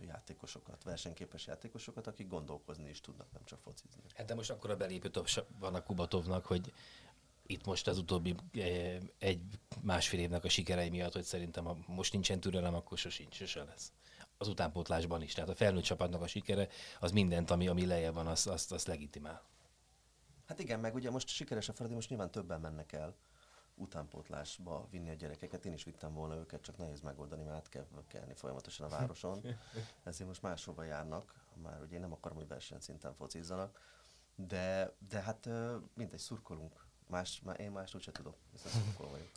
[0.00, 4.02] játékosokat, versenyképes játékosokat, akik gondolkozni is tudnak, nem csak focizni.
[4.14, 5.10] Hát de most akkor a belépő
[5.58, 6.72] van a Kubatovnak, hogy
[7.46, 9.42] itt most az utóbbi eh, egy
[9.82, 13.92] másfél évnek a sikerei miatt, hogy szerintem ha most nincsen türelem, akkor sosincs, sose lesz.
[14.38, 15.32] Az utánpótlásban is.
[15.32, 16.68] Tehát a felnőtt csapatnak a sikere,
[17.00, 19.42] az mindent, ami, ami lejjebb van, azt, azt, azt legitimál.
[20.46, 23.14] Hát igen, meg ugye most sikeres a Fradi, most nyilván többen mennek el
[23.74, 25.64] utánpótlásba vinni a gyerekeket.
[25.64, 29.44] Én is vittem volna őket, csak nehéz megoldani, mert át kell kelni folyamatosan a városon.
[30.04, 33.80] Ezért most máshova járnak, már ugye én nem akarom, hogy versenyszinten focizzanak.
[34.36, 35.48] De, de hát
[35.94, 36.86] mindegy, szurkolunk.
[37.06, 39.30] Más, má- én más úgyse tudok, hiszen szurkol vagyok.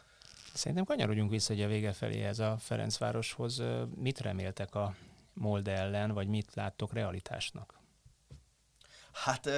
[0.53, 3.61] Szerintem kanyarodjunk vissza egy a vége felé ez a Ferencvároshoz.
[3.95, 4.95] Mit reméltek a
[5.33, 7.79] Molde ellen, vagy mit láttok realitásnak?
[9.11, 9.49] Hát,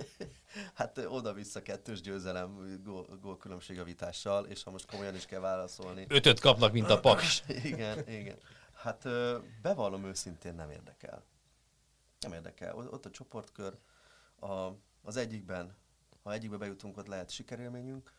[0.78, 6.06] hát oda-vissza kettős győzelem gól, gólkülönbség javítással, és ha most komolyan is kell válaszolni.
[6.08, 7.42] Ötöt kapnak, mint a Paks.
[7.64, 8.38] igen, igen.
[8.74, 9.08] Hát
[9.62, 11.24] bevallom őszintén nem érdekel.
[12.20, 12.76] Nem érdekel.
[12.76, 13.78] Ott a csoportkör,
[14.40, 14.68] a,
[15.02, 15.76] az egyikben,
[16.22, 18.12] ha egyikbe bejutunk, ott lehet sikerélményünk,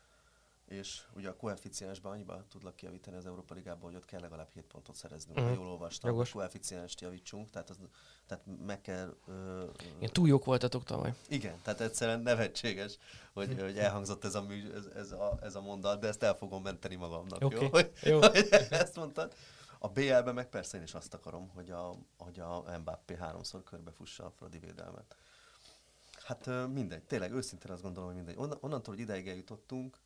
[0.70, 4.64] és ugye a koeficiensben annyiba tudlak kijavítani az Európa Ligából, hogy ott kell legalább 7
[4.66, 5.48] pontot szereznünk, Mhm.
[5.48, 6.32] ha jól olvastam, Jogos.
[6.32, 7.78] hogy koeficienst javítsunk, tehát, az,
[8.28, 9.16] tehát meg kell...
[9.28, 9.64] Ö,
[9.98, 11.14] Igen, túl jók voltatok tavaly.
[11.28, 12.98] igen, tehát egyszerűen nevetséges,
[13.34, 16.36] hogy, hogy elhangzott ez a, mű, ez, ez, a, ez a mondat, de ezt el
[16.36, 17.68] fogom menteni magamnak, Oké, jó?
[17.70, 18.20] Hogy, jó.
[18.32, 19.34] hogy ezt mondtad.
[19.80, 24.26] A BL-ben meg persze én is azt akarom, hogy a, hogy a Mbappé háromszor körbefussa
[24.26, 25.16] a Fradi védelmet.
[26.24, 28.36] Hát mindegy, tényleg őszintén azt gondolom, hogy mindegy.
[28.38, 29.98] Onnan, onnantól, hogy ideig eljutottunk,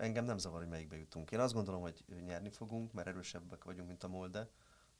[0.00, 1.30] engem nem zavar, hogy melyikbe jutunk.
[1.30, 4.48] Én azt gondolom, hogy nyerni fogunk, mert erősebbek vagyunk, mint a Molde,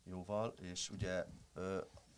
[0.05, 1.25] jóval, és ugye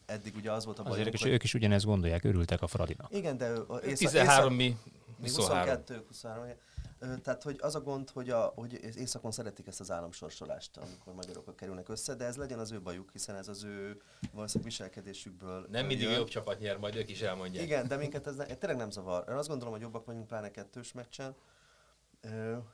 [0.06, 2.66] eddig ugye az volt a Az bajunk, érdekes, hogy- ők is ugyanezt gondolják, örültek a
[2.66, 3.14] Fradinak.
[3.14, 3.52] igen, de
[3.84, 4.76] észak, 13 mi,
[5.16, 5.58] mi 23.
[5.58, 6.44] 22, 23.
[6.44, 6.56] igen.
[6.98, 11.14] Ö, Tehát, hogy az a gond, hogy, a, hogy északon szeretik ezt az államsorsolást, amikor
[11.14, 14.00] magyarok kerülnek össze, de ez legyen az ő bajuk, hiszen ez az ő
[14.32, 16.16] valószínűleg viselkedésükből Nem mindig jön.
[16.18, 17.64] jobb csapat nyer, majd ők is elmondják.
[17.64, 19.24] Igen, de minket ez ne, tényleg nem zavar.
[19.28, 21.34] Én azt gondolom, hogy jobbak vagyunk pláne kettős meccsen.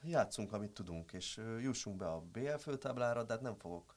[0.02, 3.94] Játszunk, amit tudunk, és jussunk be a BL főtáblára, de hát nem fogok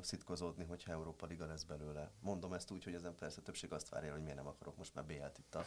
[0.00, 2.10] szitkozódni, hogyha Európa Liga lesz belőle.
[2.20, 5.04] Mondom ezt úgy, hogy ezen persze többség azt várja, hogy miért nem akarok most már
[5.04, 5.64] BL-t itt a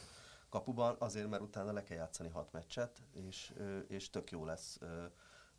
[0.49, 3.53] kapuban, azért, mert utána le kell játszani hat meccset, és,
[3.87, 4.79] és tök jó lesz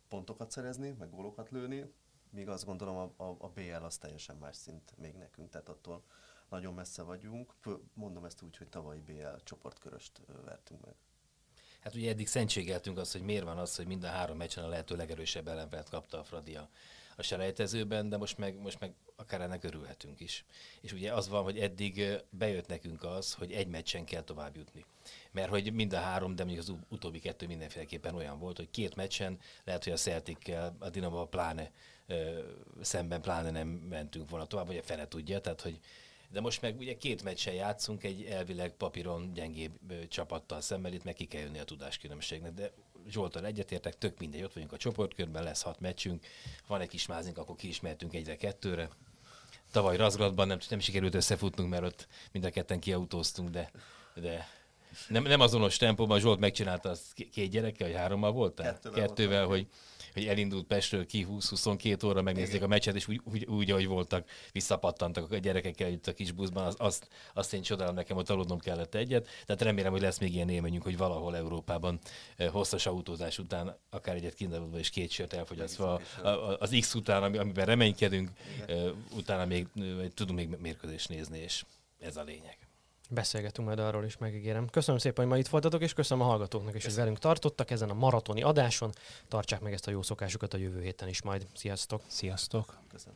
[0.07, 1.93] pontokat szerezni, meg gólokat lőni,
[2.29, 6.03] míg azt gondolom a, a, a BL az teljesen más szint még nekünk, tehát attól
[6.49, 7.53] nagyon messze vagyunk.
[7.93, 10.95] Mondom ezt úgy, hogy tavalyi BL csoportköröst vertünk meg.
[11.79, 14.67] Hát ugye eddig szentségeltünk azt, hogy miért van az, hogy mind a három meccsen a
[14.67, 16.69] lehető legerősebb ellenfelet kapta a Fradi a,
[17.21, 20.45] selejtezőben, de most meg, most meg akár ennek örülhetünk is.
[20.81, 24.85] És ugye az van, hogy eddig bejött nekünk az, hogy egy meccsen kell tovább jutni.
[25.31, 28.95] Mert hogy mind a három, de mondjuk az utóbbi kettő mindenféleképpen olyan volt, hogy két
[28.95, 31.71] meccsen lehet, hogy a Celtic-kel, a Dinamo pláne
[32.07, 32.39] ö,
[32.81, 35.79] szemben pláne nem mentünk volna tovább, vagy a fele tudja, tehát hogy
[36.31, 41.13] de most meg ugye két meccsen játszunk egy elvileg papíron gyengébb csapattal szemben, itt meg
[41.13, 42.71] ki kell jönni a tudáskülönbségnek, de
[43.07, 46.25] Zsoltal egyetértek, tök mindegy, ott vagyunk a csoportkörben, lesz hat meccsünk,
[46.67, 48.89] van egy kis mázink, akkor ki is mehetünk egyre kettőre.
[49.71, 53.71] Tavaly Razgradban nem, nem sikerült összefutnunk, mert ott mind a ketten kiautóztunk, de,
[54.15, 54.47] de
[55.07, 58.71] nem, nem azonos tempóban, Zsolt megcsinálta azt két gyerekkel, vagy hárommal voltál?
[58.71, 59.65] Kettővel Kettővel, voltam.
[59.65, 59.67] hogy,
[60.13, 64.29] hogy elindult Pestről ki 20-22 óra, megnézték a meccset, és úgy, úgy, úgy, ahogy voltak,
[64.51, 68.59] visszapattantak a gyerekekkel együtt a kis buszban, az, azt, azt én csodálom nekem, hogy aludnom
[68.59, 69.27] kellett egyet.
[69.45, 71.99] Tehát remélem, hogy lesz még ilyen élményünk, hogy valahol Európában
[72.51, 76.01] hosszas autózás után, akár egyet kindarulva és két sört elfogyasztva,
[76.59, 78.29] az X után, ami, amiben reménykedünk,
[78.67, 78.85] eh,
[79.15, 79.67] utána még
[80.13, 81.63] tudunk még mérkőzést nézni, és
[81.99, 82.68] ez a lényeg.
[83.11, 84.69] Beszélgetünk majd arról is, megígérem.
[84.69, 87.89] Köszönöm szépen, hogy ma itt voltatok, és köszönöm a hallgatóknak is, hogy velünk tartottak ezen
[87.89, 88.91] a maratoni adáson.
[89.27, 91.47] Tartsák meg ezt a jó szokásukat a jövő héten is majd.
[91.53, 92.01] Sziasztok!
[92.07, 92.79] Sziasztok!
[92.87, 93.15] Köszönöm.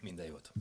[0.00, 0.52] Minden jót!